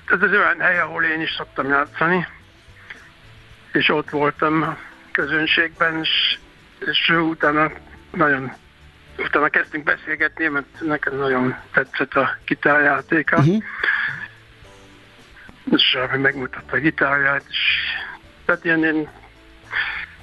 ez 0.06 0.22
az 0.22 0.30
olyan 0.30 0.60
hely, 0.60 0.78
ahol 0.78 1.04
én 1.04 1.20
is 1.20 1.34
szoktam 1.36 1.68
játszani, 1.68 2.26
és 3.72 3.88
ott 3.88 4.10
voltam 4.10 4.62
a 4.62 4.78
közönségben, 5.12 5.98
és, 6.00 6.38
és 6.78 7.08
utána 7.08 7.72
nagyon 8.10 8.52
utána 9.18 9.48
kezdtünk 9.48 9.84
beszélgetni, 9.84 10.46
mert 10.46 10.80
nekem 10.80 11.16
nagyon 11.16 11.56
tetszett 11.72 12.14
a 12.14 12.36
gitárjátéka. 12.44 13.36
Uh-huh. 13.36 13.62
És 15.70 15.98
megmutatta 16.16 16.76
a 16.76 16.80
gitárját, 16.80 17.44
és 17.48 17.58
tehát 18.44 18.64
ilyen, 18.64 18.78
ilyen 18.78 19.08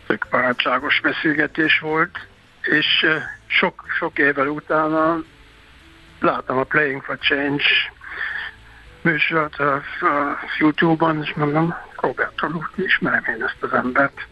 tök 0.10 0.28
barátságos 0.30 1.00
beszélgetés 1.02 1.80
volt, 1.80 2.28
és 2.62 3.06
sok, 3.48 3.84
sok 3.98 4.18
évvel 4.18 4.48
utána 4.48 5.24
láttam 6.20 6.58
a 6.58 6.64
Playing 6.64 7.04
for 7.04 7.18
Change 7.18 7.64
műsort 9.02 9.60
a, 9.60 9.74
a 10.00 10.40
YouTube-on, 10.58 11.24
és 11.24 11.34
mondom, 11.34 11.76
Roberto 11.96 12.48
Luti, 12.48 12.84
ismerem 12.84 13.24
én 13.28 13.44
ezt 13.44 13.58
az 13.60 13.74
embert. 13.74 14.28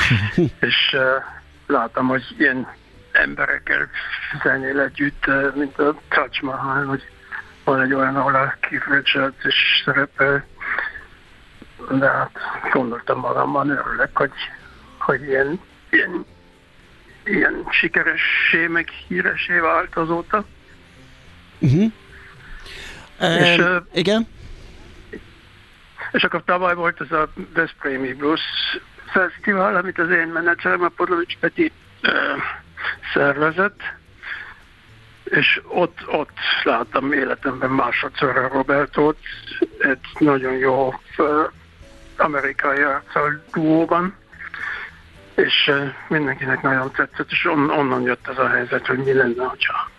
és 0.68 0.92
uh, 0.92 1.00
láttam, 1.66 2.06
hogy 2.06 2.24
ilyen 2.38 2.68
emberekkel 3.12 3.88
zenél 4.42 4.80
együtt, 4.80 5.26
uh, 5.26 5.54
mint 5.54 5.78
a 5.78 5.94
Taj 6.08 6.28
Mahal, 6.40 6.84
hogy 6.84 7.08
van 7.64 7.80
egy 7.80 7.94
olyan, 7.94 8.16
ahol 8.16 8.34
a 8.34 8.54
Keith 8.60 8.90
Richards 8.90 9.44
is 9.44 9.82
szerepel. 9.84 10.46
De 11.90 12.08
hát 12.10 12.38
gondoltam 12.72 13.18
magamban, 13.18 13.70
örülök, 13.70 14.16
hogy 14.16 14.32
hogy 15.08 15.22
ilyen, 15.22 15.60
ilyen, 15.90 16.26
ilyen 17.24 17.66
sikeressé, 17.70 18.66
meg 18.66 18.88
híresé 18.88 19.58
vált 19.58 19.96
azóta. 19.96 20.44
Uh-huh. 21.58 21.92
És, 23.20 23.58
uh, 23.58 23.76
igen? 23.92 24.28
És 26.12 26.24
akkor 26.24 26.42
tavaly 26.44 26.74
volt 26.74 27.00
ez 27.00 27.12
a 27.12 27.28
Veszprémi 27.54 28.12
Blues 28.12 28.40
Fesztivál, 29.06 29.76
amit 29.76 29.98
az 29.98 30.10
én 30.10 30.26
menedzserem, 30.26 30.82
a 30.82 30.88
Podlovics 30.88 31.36
Peti 31.38 31.72
uh, 32.02 32.12
szervezett, 33.12 33.80
és 35.24 35.60
ott, 35.68 35.98
ott 36.06 36.38
láttam 36.62 37.12
életemben 37.12 37.78
a 37.78 38.48
Robertot, 38.52 39.18
egy 39.78 40.06
nagyon 40.18 40.56
jó 40.56 40.94
uh, 41.16 41.50
amerikai 42.16 42.82
arccal 42.82 43.44
duóban, 43.52 44.14
és 45.38 45.70
mindenkinek 46.08 46.62
nagyon 46.62 46.92
tetszett, 46.92 47.30
és 47.30 47.44
on, 47.44 47.70
onnan 47.70 48.02
jött 48.02 48.28
ez 48.28 48.38
a 48.38 48.48
helyzet, 48.48 48.86
hogy 48.86 48.98
mi 48.98 49.12
lenne, 49.12 49.44
hogyha, 49.44 49.90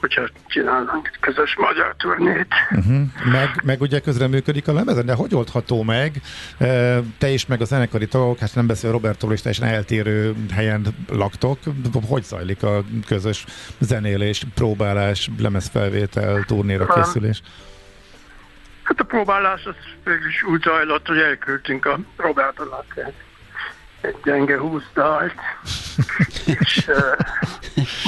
hogyha 0.00 0.28
csinálnánk 0.46 1.10
egy 1.12 1.20
közös 1.20 1.56
magyar 1.56 1.94
turnét. 1.96 2.46
Uh-huh. 2.70 3.00
Meg, 3.32 3.60
meg 3.64 3.80
ugye 3.80 4.00
közreműködik 4.00 4.68
a 4.68 4.72
lemezen, 4.72 5.06
de 5.06 5.14
hogy 5.14 5.34
oldható 5.34 5.82
meg? 5.82 6.20
Te 7.18 7.28
is, 7.28 7.46
meg 7.46 7.60
a 7.60 7.64
zenekari 7.64 8.06
tagok, 8.06 8.38
hát 8.38 8.54
nem 8.54 8.66
beszél 8.66 8.90
Robertról 8.90 9.32
is, 9.32 9.40
teljesen 9.40 9.68
eltérő 9.68 10.34
helyen 10.52 10.86
laktok. 11.08 11.58
Hogy 12.08 12.22
zajlik 12.22 12.62
a 12.62 12.84
közös 13.06 13.44
zenélés, 13.78 14.42
próbálás, 14.54 15.30
lemezfelvétel, 15.38 16.44
turnéra 16.44 16.86
készülés? 16.86 17.42
Hát 18.82 19.00
a 19.00 19.04
próbálás 19.04 19.64
az 19.64 19.74
végül 20.04 20.28
is 20.28 20.42
úgy 20.42 20.62
zajlott, 20.62 21.06
hogy 21.06 21.18
elküldtünk 21.18 21.86
a 21.86 21.98
Robertonak 22.16 22.84
egy 24.00 24.16
gyenge 24.24 24.58
húsz 24.58 24.88
dalt, 24.94 25.34
és 26.44 26.86
uh, 26.86 26.96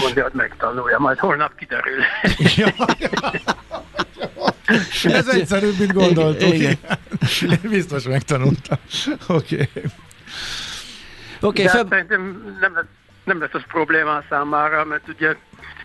mondja, 0.02 0.22
hogy 0.22 0.32
megtanulja, 0.32 0.98
majd 0.98 1.18
holnap 1.18 1.54
kiderül. 1.54 2.02
Ez 5.02 5.28
egyszerűbb, 5.28 5.78
mint 5.78 5.92
gondoltuk. 5.92 6.54
Igen. 6.54 6.78
Igen. 7.40 7.58
Biztos 7.62 8.04
megtanulta. 8.04 8.78
Oké. 9.26 9.54
Okay. 9.54 9.84
Okay, 11.40 11.66
fel... 11.66 11.86
szerintem 11.88 12.56
nem 12.60 12.74
lesz, 12.74 12.84
nem 13.24 13.40
lesz 13.40 13.54
az 13.54 13.62
probléma 13.68 14.22
számára, 14.28 14.84
mert 14.84 15.08
ugye 15.08 15.36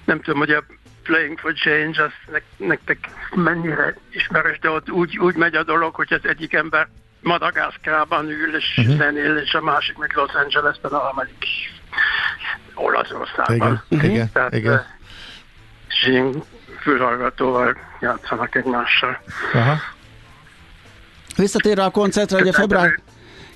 nem 0.05 0.21
tudom, 0.21 0.39
hogy 0.39 0.51
a 0.51 0.63
Playing 1.03 1.39
for 1.39 1.53
Change, 1.53 2.03
az 2.03 2.11
ne, 2.31 2.67
nektek 2.67 2.97
mennyire 3.35 3.97
ismeres, 4.11 4.59
de 4.59 4.69
ott 4.69 4.91
úgy, 4.91 5.17
úgy 5.17 5.35
megy 5.35 5.55
a 5.55 5.63
dolog, 5.63 5.95
hogy 5.95 6.13
az 6.13 6.29
egyik 6.29 6.53
ember 6.53 6.87
Madagaszkában 7.25 8.29
ül 8.29 8.55
és 8.55 8.77
uh-huh. 8.77 8.97
zenél, 8.97 9.38
és 9.38 9.53
a 9.53 9.61
másik 9.61 9.97
meg 9.97 10.11
Los 10.15 10.33
Angelesben, 10.33 10.91
a 10.91 10.97
harmadik 10.97 11.45
Olaszországban. 12.73 13.83
Igen, 13.89 14.11
igen, 14.11 14.29
Tehát, 14.33 14.53
igen. 14.53 14.85
És 15.88 16.07
én 16.07 16.43
fülhallgatóval 16.81 17.77
játszanak 17.99 18.55
egymással. 18.55 19.19
Aha. 19.53 19.75
Visszatérve 21.35 21.83
a 21.83 21.89
koncertre, 21.89 22.41
ugye 22.41 22.51
február 22.51 22.99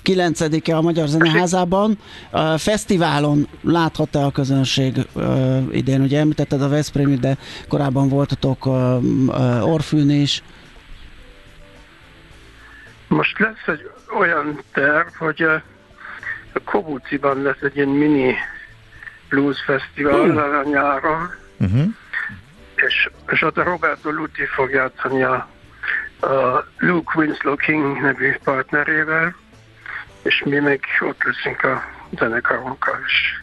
9-e 0.04 0.76
a 0.76 0.80
Magyar 0.80 1.06
Zeneházában. 1.08 1.98
A 2.30 2.58
fesztiválon 2.58 3.48
láthatta 3.62 4.24
a 4.24 4.30
közönség 4.30 5.06
uh, 5.12 5.56
idén, 5.70 6.00
ugye 6.00 6.18
említetted 6.18 6.62
a 6.62 6.68
Veszprémi, 6.68 7.16
de 7.16 7.36
korábban 7.68 8.08
voltatok 8.08 8.66
uh, 8.66 9.72
Orfűn 9.72 10.10
is. 10.10 10.42
Most 13.10 13.38
lesz 13.38 13.66
egy 13.66 13.90
olyan 14.18 14.60
terv, 14.72 15.08
hogy 15.18 15.42
a 16.52 16.60
Kobuciban 16.64 17.42
lesz 17.42 17.60
egy 17.60 17.76
ilyen 17.76 17.88
mini 17.88 18.34
blues 19.28 19.62
fesztivál 19.64 20.30
uh. 20.30 20.58
a 20.58 20.62
nyáron, 20.64 21.34
uh-huh. 21.58 21.88
és, 22.74 23.10
és 23.26 23.42
ott 23.42 23.58
a 23.58 23.62
Roberto 23.62 24.10
Luti 24.10 24.44
fog 24.44 24.70
játszani 24.70 25.22
a, 25.22 25.48
a 26.20 26.66
Luke 26.78 27.12
Winslow 27.18 27.56
King 27.56 28.00
nevű 28.00 28.36
partnerével, 28.44 29.34
és 30.22 30.42
mi 30.44 30.58
meg 30.58 30.80
ott 31.00 31.24
leszünk 31.24 31.62
a 31.62 31.82
zenekarunkkal, 32.18 32.98
és 33.06 33.42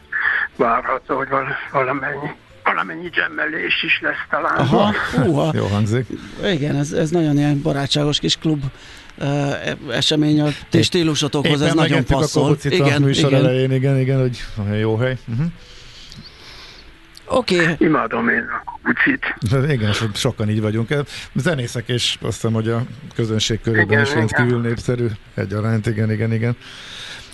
várható, 0.56 1.16
hogy 1.16 1.28
valamennyi 1.72 2.30
valamennyi 2.64 3.08
gemmelés 3.08 3.82
is 3.82 4.00
lesz 4.00 4.26
talán. 4.30 4.58
Aha, 4.58 4.94
uha. 5.26 5.50
Jó 5.54 5.66
hangzik. 5.66 6.06
Igen, 6.44 6.76
ez, 6.76 6.92
ez 6.92 7.10
nagyon 7.10 7.36
ilyen 7.36 7.62
barátságos 7.62 8.18
kis 8.18 8.36
klub 8.36 8.62
esemény 9.90 10.40
a 10.40 10.48
ti 10.70 10.82
stílusotokhoz, 10.82 11.62
ez 11.62 11.74
nagyon 11.74 12.04
passzol. 12.04 12.56
A 12.64 12.68
igen, 12.68 13.02
műsor 13.02 13.30
igen. 13.30 13.44
elején, 13.44 13.72
igen, 13.72 13.98
igen, 13.98 14.20
hogy 14.20 14.38
jó 14.80 14.96
hely. 14.96 15.16
Uh-huh. 15.28 15.46
Oké. 17.30 17.60
Okay. 17.60 17.74
Imádom 17.78 18.28
én 18.28 18.44
a 18.48 18.70
kukucit. 18.70 19.34
Igen, 19.70 19.92
sokan 20.14 20.50
így 20.50 20.60
vagyunk. 20.60 20.94
Zenészek 21.34 21.88
és 21.88 22.16
azt 22.20 22.34
hiszem, 22.34 22.52
hogy 22.52 22.68
a 22.68 22.82
közönség 23.14 23.60
körében 23.60 23.90
igen, 23.90 24.02
is 24.02 24.12
rendkívül 24.12 24.60
népszerű 24.60 25.06
egyaránt. 25.34 25.86
Igen, 25.86 26.10
igen, 26.12 26.32
igen. 26.32 26.56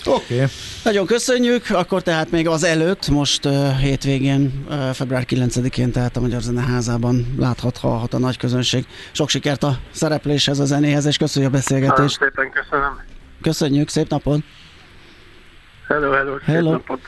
Oké. 0.07 0.35
Okay. 0.35 0.47
Nagyon 0.85 1.07
köszönjük, 1.07 1.71
akkor 1.71 2.03
tehát 2.03 2.31
még 2.31 2.49
az 2.49 2.65
előtt, 2.65 3.09
most 3.09 3.45
uh, 3.45 3.79
hétvégén, 3.79 4.65
uh, 4.69 4.91
február 4.91 5.25
9-én, 5.29 5.93
tehát 5.93 6.17
a 6.17 6.21
Magyar 6.21 6.41
Zeneházában 6.41 7.35
láthat, 7.39 7.77
hallhat 7.77 8.15
a 8.15 8.19
nagy 8.19 8.37
közönség. 8.37 8.87
Sok 9.13 9.29
sikert 9.29 9.63
a 9.63 9.79
szerepléshez, 9.91 10.59
a 10.59 10.65
zenéhez, 10.65 11.05
és 11.05 11.17
köszönjük 11.17 11.53
a 11.53 11.55
beszélgetést. 11.55 12.21
Nagyon 12.21 12.33
szépen 12.35 12.51
köszönöm. 12.51 13.01
Köszönjük, 13.43 13.89
szép 13.89 14.09
napot! 14.09 14.41
Hello, 15.89 16.11
hello, 16.11 16.37
hello. 16.45 16.71
szép 16.71 16.87
napot! 16.87 17.01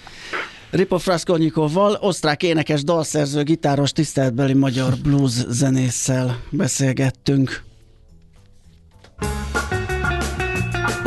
Ripo 0.70 0.98
Fraskolnikovval, 0.98 1.96
osztrák 2.00 2.42
énekes, 2.42 2.84
dalszerző, 2.84 3.42
gitáros, 3.42 3.92
tiszteletbeli 3.92 4.52
magyar 4.52 4.92
blues 5.02 5.32
zenésszel 5.48 6.40
beszélgettünk. 6.50 7.62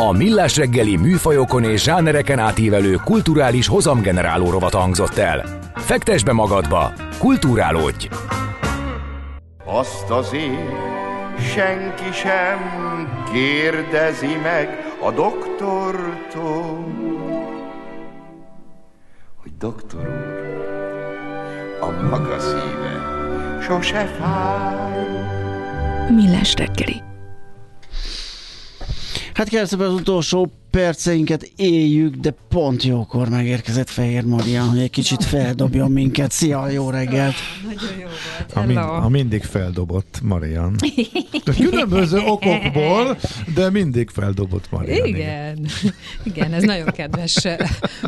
A 0.07 0.11
Millás 0.11 0.57
reggeli 0.57 0.95
műfajokon 0.95 1.63
és 1.63 1.83
zsánereken 1.83 2.39
átívelő 2.39 2.95
kulturális 3.03 3.67
hozamgeneráló 3.67 4.49
rovat 4.49 4.73
hangzott 4.73 5.17
el. 5.17 5.59
Fektes 5.75 6.23
be 6.23 6.33
magadba, 6.33 6.93
kulturálódj! 7.17 8.07
Azt 9.65 10.09
azért 10.09 10.71
senki 11.39 12.11
sem 12.13 12.59
kérdezi 13.33 14.35
meg 14.43 14.69
a 15.01 15.11
doktortól, 15.11 16.85
hogy 19.41 19.51
doktor 19.57 19.99
úr, 19.99 20.67
a 21.81 22.07
maga 22.09 22.39
szíve 22.39 23.01
sose 23.61 24.05
fáj. 24.05 25.07
Millás 26.15 26.53
reggeli. 26.53 27.08
Hát 29.39 29.49
kérdezem 29.49 29.79
az 29.79 29.93
utolsó 29.93 30.51
perceinket 30.71 31.51
éljük, 31.55 32.15
de 32.15 32.33
pont 32.49 32.83
jókor 32.83 33.29
megérkezett 33.29 33.89
Fehér 33.89 34.23
Marian, 34.23 34.69
hogy 34.69 34.79
egy 34.79 34.89
kicsit 34.89 35.23
feldobjon 35.23 35.91
minket. 35.91 36.31
Szia, 36.31 36.69
jó 36.69 36.89
reggelt! 36.89 37.35
Nagyon 37.63 37.99
jó 37.99 38.05
volt. 38.05 38.51
Ha, 38.53 38.65
mind, 38.65 38.79
ha 38.79 39.09
mindig 39.09 39.43
feldobott 39.43 40.19
Marian. 40.23 40.75
De 41.43 41.53
különböző 41.53 42.19
okokból, 42.35 43.17
de 43.55 43.69
mindig 43.69 44.09
feldobott 44.09 44.71
Marian. 44.71 45.05
Igen. 45.05 45.17
igen. 45.57 45.69
Igen, 46.23 46.53
ez 46.53 46.63
nagyon 46.63 46.87
kedves 46.91 47.47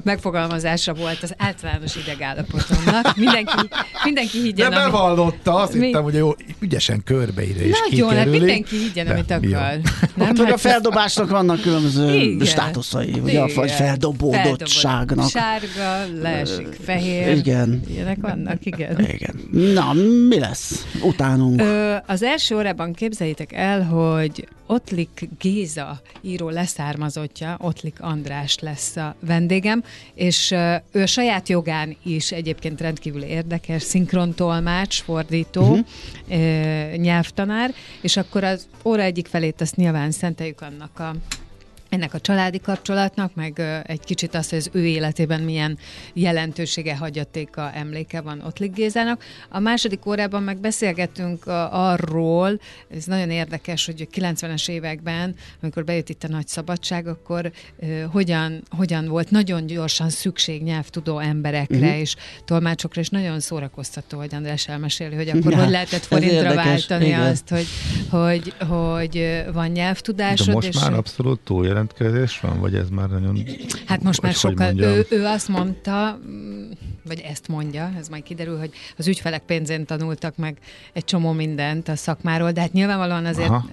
megfogalmazása 0.03 0.93
volt 0.93 1.23
az 1.23 1.33
általános 1.37 1.95
idegállapotomnak. 1.95 3.15
Mindenki, 3.15 3.69
mindenki 4.03 4.41
higgyen, 4.41 4.69
De 4.69 4.75
bevallotta, 4.75 5.55
azt 5.55 5.73
mi... 5.73 5.85
hittem, 5.85 6.03
hogy 6.03 6.13
jó, 6.13 6.31
ügyesen 6.59 7.01
körbeírja 7.03 7.65
és 7.65 7.75
Nagyon, 7.89 8.15
hát 8.15 8.25
mindenki 8.25 8.77
higgyen, 8.77 9.07
amit 9.07 9.31
akar. 9.31 9.79
Nem? 10.15 10.29
Ott, 10.29 10.37
hát, 10.37 10.51
a 10.51 10.57
feldobásnak 10.57 11.29
vannak 11.29 11.61
különböző 11.61 12.13
igen 12.13 12.50
státuszai, 12.51 13.19
ugye, 13.23 13.53
vagy 13.53 13.71
feldobódottságnak. 13.71 15.29
Sárga, 15.29 16.19
leesik 16.21 16.77
fehér. 16.83 17.37
Igen. 17.37 17.81
Ilyenek 17.87 18.17
vannak, 18.21 18.65
igen. 18.65 18.99
Igen. 18.99 19.49
Na, 19.73 19.93
mi 20.27 20.39
lesz 20.39 20.85
utánunk? 21.03 21.61
Ö, 21.61 21.95
az 22.05 22.23
első 22.23 22.55
órában 22.55 22.93
képzeljétek 22.93 23.53
el, 23.53 23.83
hogy 23.83 24.47
Ottlik 24.71 25.29
Géza 25.39 26.01
író 26.21 26.49
leszármazottja, 26.49 27.57
Ottlik 27.61 28.01
András 28.01 28.57
lesz 28.59 28.95
a 28.95 29.15
vendégem, 29.19 29.83
és 30.13 30.51
ő 30.91 31.01
a 31.01 31.05
saját 31.05 31.49
jogán 31.49 31.97
is 32.03 32.31
egyébként 32.31 32.81
rendkívül 32.81 33.21
érdekes, 33.21 33.81
szinkrontolmács, 33.81 35.01
fordító, 35.01 35.61
uh-huh. 35.61 36.95
nyelvtanár, 36.95 37.73
és 38.01 38.17
akkor 38.17 38.43
az 38.43 38.67
óra 38.83 39.01
egyik 39.01 39.27
felét 39.27 39.61
azt 39.61 39.75
nyilván 39.75 40.11
szenteljük 40.11 40.61
annak 40.61 40.99
a 40.99 41.15
ennek 41.91 42.13
a 42.13 42.19
családi 42.19 42.59
kapcsolatnak, 42.59 43.35
meg 43.35 43.83
egy 43.83 43.99
kicsit 43.99 44.35
az, 44.35 44.49
hogy 44.49 44.57
az 44.57 44.69
ő 44.71 44.85
életében 44.85 45.41
milyen 45.41 45.77
jelentősége, 46.13 46.95
hagyatéka, 46.95 47.71
emléke 47.71 48.21
van 48.21 48.41
Ottlik 48.41 48.73
Gézának. 48.73 49.23
A 49.49 49.59
második 49.59 50.05
órában 50.05 50.43
meg 50.43 50.59
beszélgettünk 50.59 51.43
arról, 51.71 52.59
ez 52.89 53.05
nagyon 53.05 53.29
érdekes, 53.29 53.85
hogy 53.85 54.07
a 54.11 54.17
90-es 54.17 54.69
években, 54.69 55.35
amikor 55.61 55.83
bejött 55.83 56.09
itt 56.09 56.23
a 56.23 56.27
nagy 56.27 56.47
szabadság, 56.47 57.07
akkor 57.07 57.51
hogyan, 58.11 58.63
hogyan 58.69 59.07
volt 59.07 59.31
nagyon 59.31 59.65
gyorsan 59.65 60.09
szükség 60.09 60.63
nyelvtudó 60.63 61.19
emberekre 61.19 61.77
uh-huh. 61.77 61.99
és 61.99 62.15
tolmácsokra, 62.45 63.01
és 63.01 63.09
nagyon 63.09 63.39
szórakoztató, 63.39 64.17
hogy 64.17 64.35
András 64.35 64.67
elmeséli, 64.67 65.15
hogy 65.15 65.29
akkor 65.29 65.51
ja, 65.51 65.57
hogy 65.57 65.69
lehetett 65.69 66.05
forintra 66.11 66.55
váltani 66.55 67.05
igen. 67.05 67.21
azt, 67.21 67.49
hogy, 67.49 67.67
hogy, 68.09 68.53
hogy 68.67 69.43
van 69.53 69.67
nyelvtudásod. 69.67 70.47
De 70.47 70.53
most 70.53 70.67
és 70.67 70.79
már 70.79 70.93
abszolút 70.93 71.39
túl 71.39 71.65
jelentkezés 71.81 72.39
van, 72.39 72.59
vagy 72.59 72.75
ez 72.75 72.89
már 72.89 73.09
nagyon... 73.09 73.43
Hát 73.85 74.03
most 74.03 74.21
már 74.21 74.33
sokkal, 74.33 74.79
ő, 74.79 75.05
ő 75.09 75.25
azt 75.25 75.47
mondta, 75.47 76.19
vagy 77.03 77.19
ezt 77.19 77.47
mondja, 77.47 77.91
ez 77.97 78.07
majd 78.07 78.23
kiderül, 78.23 78.57
hogy 78.57 78.71
az 78.97 79.07
ügyfelek 79.07 79.43
pénzén 79.43 79.85
tanultak 79.85 80.37
meg 80.37 80.57
egy 80.93 81.03
csomó 81.03 81.31
mindent 81.31 81.87
a 81.87 81.95
szakmáról, 81.95 82.51
de 82.51 82.61
hát 82.61 82.73
nyilvánvalóan 82.73 83.25
azért 83.25 83.49
uh, 83.49 83.65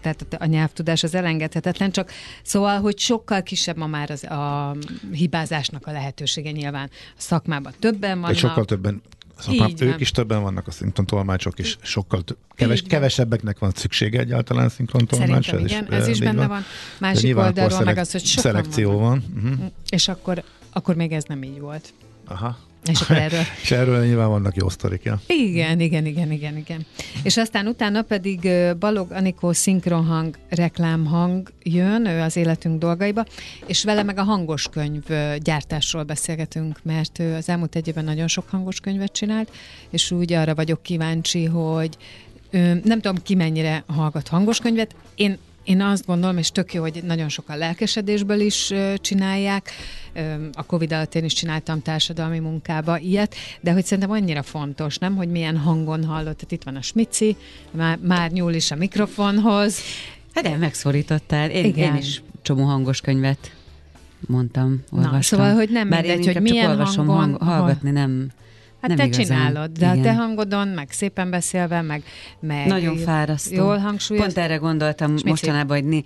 tehát 0.00 0.26
a 0.38 0.44
nyelvtudás 0.44 1.02
az 1.02 1.14
elengedhetetlen, 1.14 1.90
csak 1.90 2.10
szóval, 2.42 2.80
hogy 2.80 2.98
sokkal 2.98 3.42
kisebb 3.42 3.76
ma 3.76 3.86
már 3.86 4.10
az, 4.10 4.24
a 4.24 4.76
hibázásnak 5.12 5.86
a 5.86 5.92
lehetősége 5.92 6.50
nyilván 6.50 6.90
a 6.92 7.14
szakmában. 7.16 7.72
Többen 7.78 8.20
vannak. 8.20 8.30
Egy 8.30 8.38
sokkal 8.38 8.64
többen 8.64 9.02
Szóval 9.42 9.68
Így 9.68 9.82
ők 9.82 10.00
is 10.00 10.10
többen 10.10 10.42
vannak 10.42 10.66
a 10.66 10.70
szinkrontolmácsok, 10.70 11.58
és 11.58 11.76
sokkal 11.80 12.24
keves, 12.54 12.82
kevesebbeknek 12.82 13.58
van 13.58 13.72
szüksége 13.74 14.20
egyáltalán 14.20 14.68
szinkrontolmács. 14.68 15.44
Szerintem 15.44 15.80
igen, 15.80 15.92
ez, 15.92 16.02
ez 16.02 16.08
is 16.08 16.18
benne 16.18 16.38
van. 16.38 16.48
van. 16.48 16.64
Másik 16.98 17.36
oldalról 17.36 17.80
meg 17.80 17.98
az, 17.98 18.12
hogy 18.12 18.24
sokan 18.24 18.52
Szelekció 18.52 18.90
van. 18.90 19.00
van. 19.00 19.24
Uh-huh. 19.52 19.70
És 19.88 20.08
akkor, 20.08 20.42
akkor 20.72 20.94
még 20.94 21.12
ez 21.12 21.24
nem 21.24 21.42
így 21.42 21.60
volt. 21.60 21.92
Aha. 22.26 22.58
És 22.90 23.00
akkor 23.00 23.16
erről... 23.16 23.40
és 23.62 23.70
erről 23.70 24.04
nyilván 24.04 24.28
vannak 24.28 24.56
jó 24.56 24.68
sztorik, 24.68 25.02
ja. 25.02 25.20
Igen, 25.26 25.80
igen, 25.80 26.06
igen, 26.06 26.32
igen, 26.32 26.56
igen. 26.56 26.86
És 27.22 27.36
aztán 27.36 27.66
utána 27.66 28.02
pedig 28.02 28.48
Balog 28.78 29.12
Anikó 29.12 29.52
szinkronhang, 29.52 30.36
reklámhang 30.48 31.52
jön, 31.62 32.06
ő 32.06 32.20
az 32.20 32.36
életünk 32.36 32.78
dolgaiba, 32.78 33.24
és 33.66 33.84
vele 33.84 34.02
meg 34.02 34.18
a 34.18 34.22
hangos 34.22 34.68
könyv 34.70 35.02
gyártásról 35.38 36.02
beszélgetünk, 36.02 36.78
mert 36.82 37.18
ő 37.18 37.34
az 37.34 37.48
elmúlt 37.48 37.76
egy 37.76 37.88
évben 37.88 38.04
nagyon 38.04 38.28
sok 38.28 38.48
hangos 38.48 38.80
könyvet 38.80 39.12
csinált, 39.12 39.50
és 39.90 40.10
úgy 40.10 40.32
arra 40.32 40.54
vagyok 40.54 40.82
kíváncsi, 40.82 41.44
hogy 41.44 41.96
nem 42.84 43.00
tudom 43.00 43.22
ki 43.22 43.34
mennyire 43.34 43.84
hallgat 43.86 44.28
hangos 44.28 44.58
könyvet, 44.58 44.94
én 45.14 45.38
én 45.64 45.80
azt 45.80 46.06
gondolom, 46.06 46.38
és 46.38 46.50
tök 46.50 46.74
jó, 46.74 46.82
hogy 46.82 47.00
nagyon 47.04 47.28
sokan 47.28 47.58
lelkesedésből 47.58 48.40
is 48.40 48.72
csinálják. 48.96 49.70
A 50.52 50.62
Covid 50.66 50.92
alatt 50.92 51.14
én 51.14 51.24
is 51.24 51.32
csináltam 51.32 51.82
társadalmi 51.82 52.38
munkába 52.38 52.98
ilyet, 52.98 53.34
de 53.60 53.72
hogy 53.72 53.84
szerintem 53.84 54.10
annyira 54.10 54.42
fontos, 54.42 54.98
nem, 54.98 55.16
hogy 55.16 55.28
milyen 55.28 55.56
hangon 55.56 56.04
hallott. 56.04 56.36
Tehát 56.36 56.52
itt 56.52 56.62
van 56.62 56.76
a 56.76 56.82
smici, 56.82 57.36
már, 57.70 57.98
már 57.98 58.30
nyúl 58.30 58.52
is 58.52 58.70
a 58.70 58.76
mikrofonhoz. 58.76 59.78
Hát 60.34 60.44
de 60.44 60.56
megszorítottál. 60.56 61.50
Én, 61.50 61.64
Igen. 61.64 61.94
én 61.94 62.00
is 62.00 62.22
csomó 62.42 62.64
hangos 62.64 63.00
könyvet 63.00 63.52
mondtam, 64.26 64.84
olvastam. 64.90 65.14
Na, 65.14 65.22
szóval, 65.22 65.54
hogy 65.54 65.70
nem 65.70 65.88
Bár 65.88 66.04
mindegy, 66.04 66.32
hogy 66.32 66.42
milyen 66.42 66.70
olvasom, 66.70 67.06
hangon... 67.06 67.30
Hang, 67.30 67.42
hallgatni 67.42 67.90
nem 67.90 68.30
Hát 68.82 68.90
nem 68.90 68.96
te 68.96 69.04
igazán. 69.04 69.24
csinálod, 69.24 69.70
de 69.70 69.86
Igen. 69.86 69.98
a 69.98 70.02
te 70.02 70.14
hangodon, 70.14 70.68
meg 70.68 70.90
szépen 70.90 71.30
beszélve, 71.30 71.82
meg, 71.82 72.02
meg 72.40 72.66
Nagyon 72.66 72.96
fárasztó. 72.96 73.54
Jól 73.54 73.78
hangsúlyoz. 73.78 74.24
Pont 74.24 74.38
erre 74.38 74.56
gondoltam 74.56 75.14
mostanában, 75.24 75.76
hogy 75.76 75.88
né, 75.88 76.02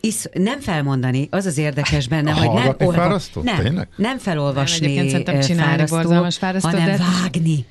Isz, 0.00 0.28
nem 0.32 0.60
felmondani, 0.60 1.28
az 1.30 1.46
az 1.46 1.58
érdekes 1.58 2.08
benne, 2.08 2.30
hogy 2.32 2.50
nem, 2.52 2.74
olva, 2.78 3.20
nem, 3.42 3.88
nem 3.96 4.18
felolvasni 4.18 4.94
nem, 4.94 5.40
csinálni 5.40 5.86
fárasztó, 5.86 6.30
fárasztó, 6.30 6.68
hanem 6.68 6.86
de... 6.86 6.96
vágni. 6.96 7.64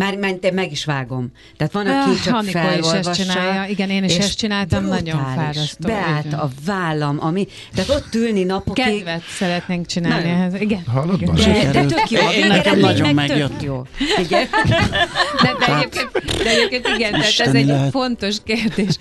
Már, 0.00 0.16
már 0.16 0.32
te 0.32 0.50
meg 0.50 0.72
is 0.72 0.84
vágom. 0.84 1.30
Tehát 1.56 1.72
van, 1.72 1.86
aki 1.86 2.10
ah, 2.10 2.22
csak 2.24 2.34
Hanikó 2.34 2.58
felolvassa. 2.58 2.98
is 2.98 3.06
ezt 3.06 3.20
csinálja. 3.20 3.64
Igen, 3.70 3.90
én 3.90 4.04
is 4.04 4.16
ezt 4.16 4.38
csináltam, 4.38 4.84
nagyon 4.84 5.32
fárasztó. 5.34 5.88
Beállt 5.88 6.24
igen. 6.24 6.38
a 6.38 6.48
vállam, 6.66 7.16
ami, 7.20 7.46
tehát 7.74 7.90
ott 7.90 8.14
ülni 8.14 8.42
napokig. 8.44 8.84
Kedvet 8.84 9.22
szeretnénk 9.38 9.86
csinálni 9.86 10.28
ehhez. 10.28 10.54
Igen. 10.60 10.82
Hallod, 10.86 11.20
de, 11.20 11.70
de, 11.72 11.84
tök 11.84 12.10
jó. 12.10 12.20
Én 12.30 12.46
nekem 12.46 12.78
nagyon 12.78 13.14
megjött. 13.14 13.62
Jó. 13.62 13.82
Igen. 14.18 14.46
De, 15.42 15.54
de 15.66 15.76
egyébként 15.76 16.10
De 16.42 16.50
egyébként 16.50 16.88
igen, 16.96 17.10
tehát 17.12 17.38
ez 17.38 17.54
egy 17.54 17.66
lehet. 17.66 17.90
fontos 17.90 18.36
kérdés. 18.44 18.96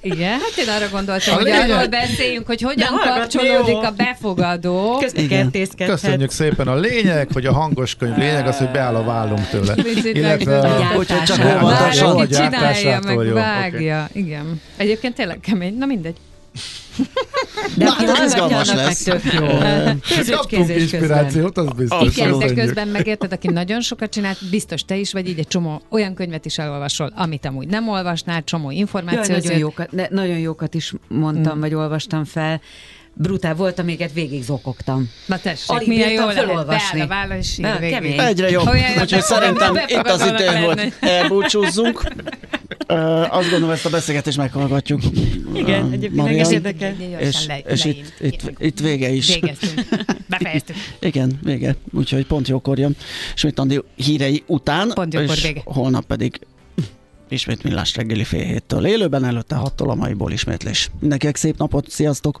Igen, 0.00 0.30
hát 0.30 0.52
én 0.58 0.68
arra 0.68 0.88
gondoltam, 0.90 1.34
A 1.34 1.36
hogy 1.36 1.44
lényeg- 1.44 1.70
arról 1.70 1.86
beszéljünk, 1.86 2.46
hogy 2.46 2.60
hogyan 2.60 3.00
kapcsolódik 3.04 3.74
jó. 3.74 3.80
a 3.80 3.90
befogadó. 3.90 5.02
Igen. 5.12 5.50
Köszönjük 5.76 6.30
szépen. 6.30 6.68
A 6.68 6.74
lényeg, 6.74 7.28
hogy 7.32 7.46
a 7.46 7.52
hangos 7.52 7.94
könyv 7.94 8.16
lényeg 8.16 8.46
az, 8.46 8.56
hogy 8.58 8.70
beáll 8.70 8.94
a 8.94 9.04
vállunk 9.04 9.48
tőle. 9.48 9.74
Illetve. 10.12 10.39
A, 10.46 10.94
Úgyhogy 10.98 11.22
csak 11.22 11.38
óvatosan. 11.62 12.16
Bárki 12.16 12.34
csinálja, 12.34 13.00
meg 13.04 13.26
jó, 13.26 13.32
vágja. 13.34 14.08
Igen. 14.12 14.60
Egyébként 14.76 15.14
tényleg 15.14 15.40
kemény. 15.40 15.76
Na 15.78 15.86
mindegy. 15.86 16.16
De 17.76 17.84
Na, 17.84 17.90
hát 17.92 18.08
ez 18.18 18.24
izgalmas 18.32 18.68
meg 18.68 18.76
lesz. 18.76 19.02
tök 19.02 19.22
jó. 19.32 19.46
Kézügy 20.08 20.34
Kaptunk 20.34 20.68
inspirációt, 20.68 21.58
az 21.58 21.68
biztos. 21.76 22.16
Igen, 22.16 22.38
de 22.38 22.54
közben 22.54 22.88
megérted, 22.88 23.32
aki 23.32 23.48
nagyon 23.48 23.80
sokat 23.80 24.10
csinált, 24.10 24.38
biztos 24.50 24.84
te 24.84 24.96
is 24.96 25.12
vagy, 25.12 25.28
így 25.28 25.38
egy 25.38 25.46
csomó 25.48 25.82
olyan 25.88 26.14
könyvet 26.14 26.44
is 26.44 26.58
elolvasol, 26.58 27.12
amit 27.16 27.46
amúgy 27.46 27.66
nem 27.66 27.88
olvasnál, 27.88 28.44
csomó 28.44 28.70
Jaj, 28.70 28.78
információ. 28.78 29.34
nagyon, 29.34 29.58
jókat, 29.58 29.92
ne, 29.92 30.06
nagyon 30.10 30.38
jókat 30.38 30.74
is 30.74 30.92
mondtam, 31.08 31.52
Hmm. 31.52 31.60
vagy 31.60 31.74
olvastam 31.74 32.24
fel. 32.24 32.60
Brutál 33.22 33.54
volt, 33.54 33.78
amiket 33.78 34.12
végig 34.12 34.42
zokogtam. 34.42 35.10
Na 35.26 35.38
tessék, 35.38 35.70
Alig 35.70 35.88
milyen 35.88 36.08
bírtam 36.08 36.28
jó 36.28 36.32
lehet. 36.34 36.44
felolvasni. 36.44 36.98
Beáll 36.98 37.06
a 37.06 37.08
válla, 37.08 37.36
és 37.36 37.56
Na, 37.56 37.78
végig. 37.78 37.94
kemény. 37.94 38.18
Egyre 38.18 38.50
jobb. 38.50 38.66
Olyan, 38.66 39.00
Úgyhogy 39.00 39.22
szerintem 39.22 39.76
itt 39.86 40.06
az 40.06 40.26
idő, 40.26 40.46
hogy 40.46 40.92
elbúcsúzzunk. 41.00 42.02
Uh, 42.88 43.36
azt 43.36 43.50
gondolom, 43.50 43.70
ezt 43.70 43.86
a 43.86 43.90
beszélgetést 43.90 44.36
meghallgatjuk. 44.36 45.00
Igen, 45.54 45.84
uh, 45.84 45.92
egyébként 45.92 46.14
Marian, 46.14 46.52
érdekel. 46.52 46.94
És, 47.18 47.46
Le- 47.46 47.58
és 47.58 47.84
itt, 47.84 48.12
itt, 48.20 48.52
itt 48.58 48.80
vége 48.80 49.08
is. 49.08 49.34
Végeztünk. 49.34 49.86
Befejeztük. 50.28 50.76
Igen, 51.00 51.38
vége. 51.42 51.76
Úgyhogy 51.92 52.26
pont 52.26 52.48
jókor 52.48 52.78
jön. 52.78 52.96
Schmidt 53.34 53.58
Andi 53.58 53.80
hírei 53.96 54.42
után. 54.46 54.90
Pont 54.94 55.14
jókor 55.14 55.36
és 55.36 55.42
vége. 55.42 55.60
holnap 55.64 56.04
pedig 56.04 56.40
ismét 57.28 57.62
millás 57.62 57.96
reggeli 57.96 58.24
fél 58.24 58.44
héttől 58.44 58.86
élőben, 58.86 59.24
előtte 59.24 59.54
hattól 59.54 59.90
a 59.90 59.94
maiból 59.94 60.32
ismétlés. 60.32 60.90
Mindenkinek 61.00 61.36
szép 61.36 61.56
napot, 61.58 61.90
sziasztok! 61.90 62.40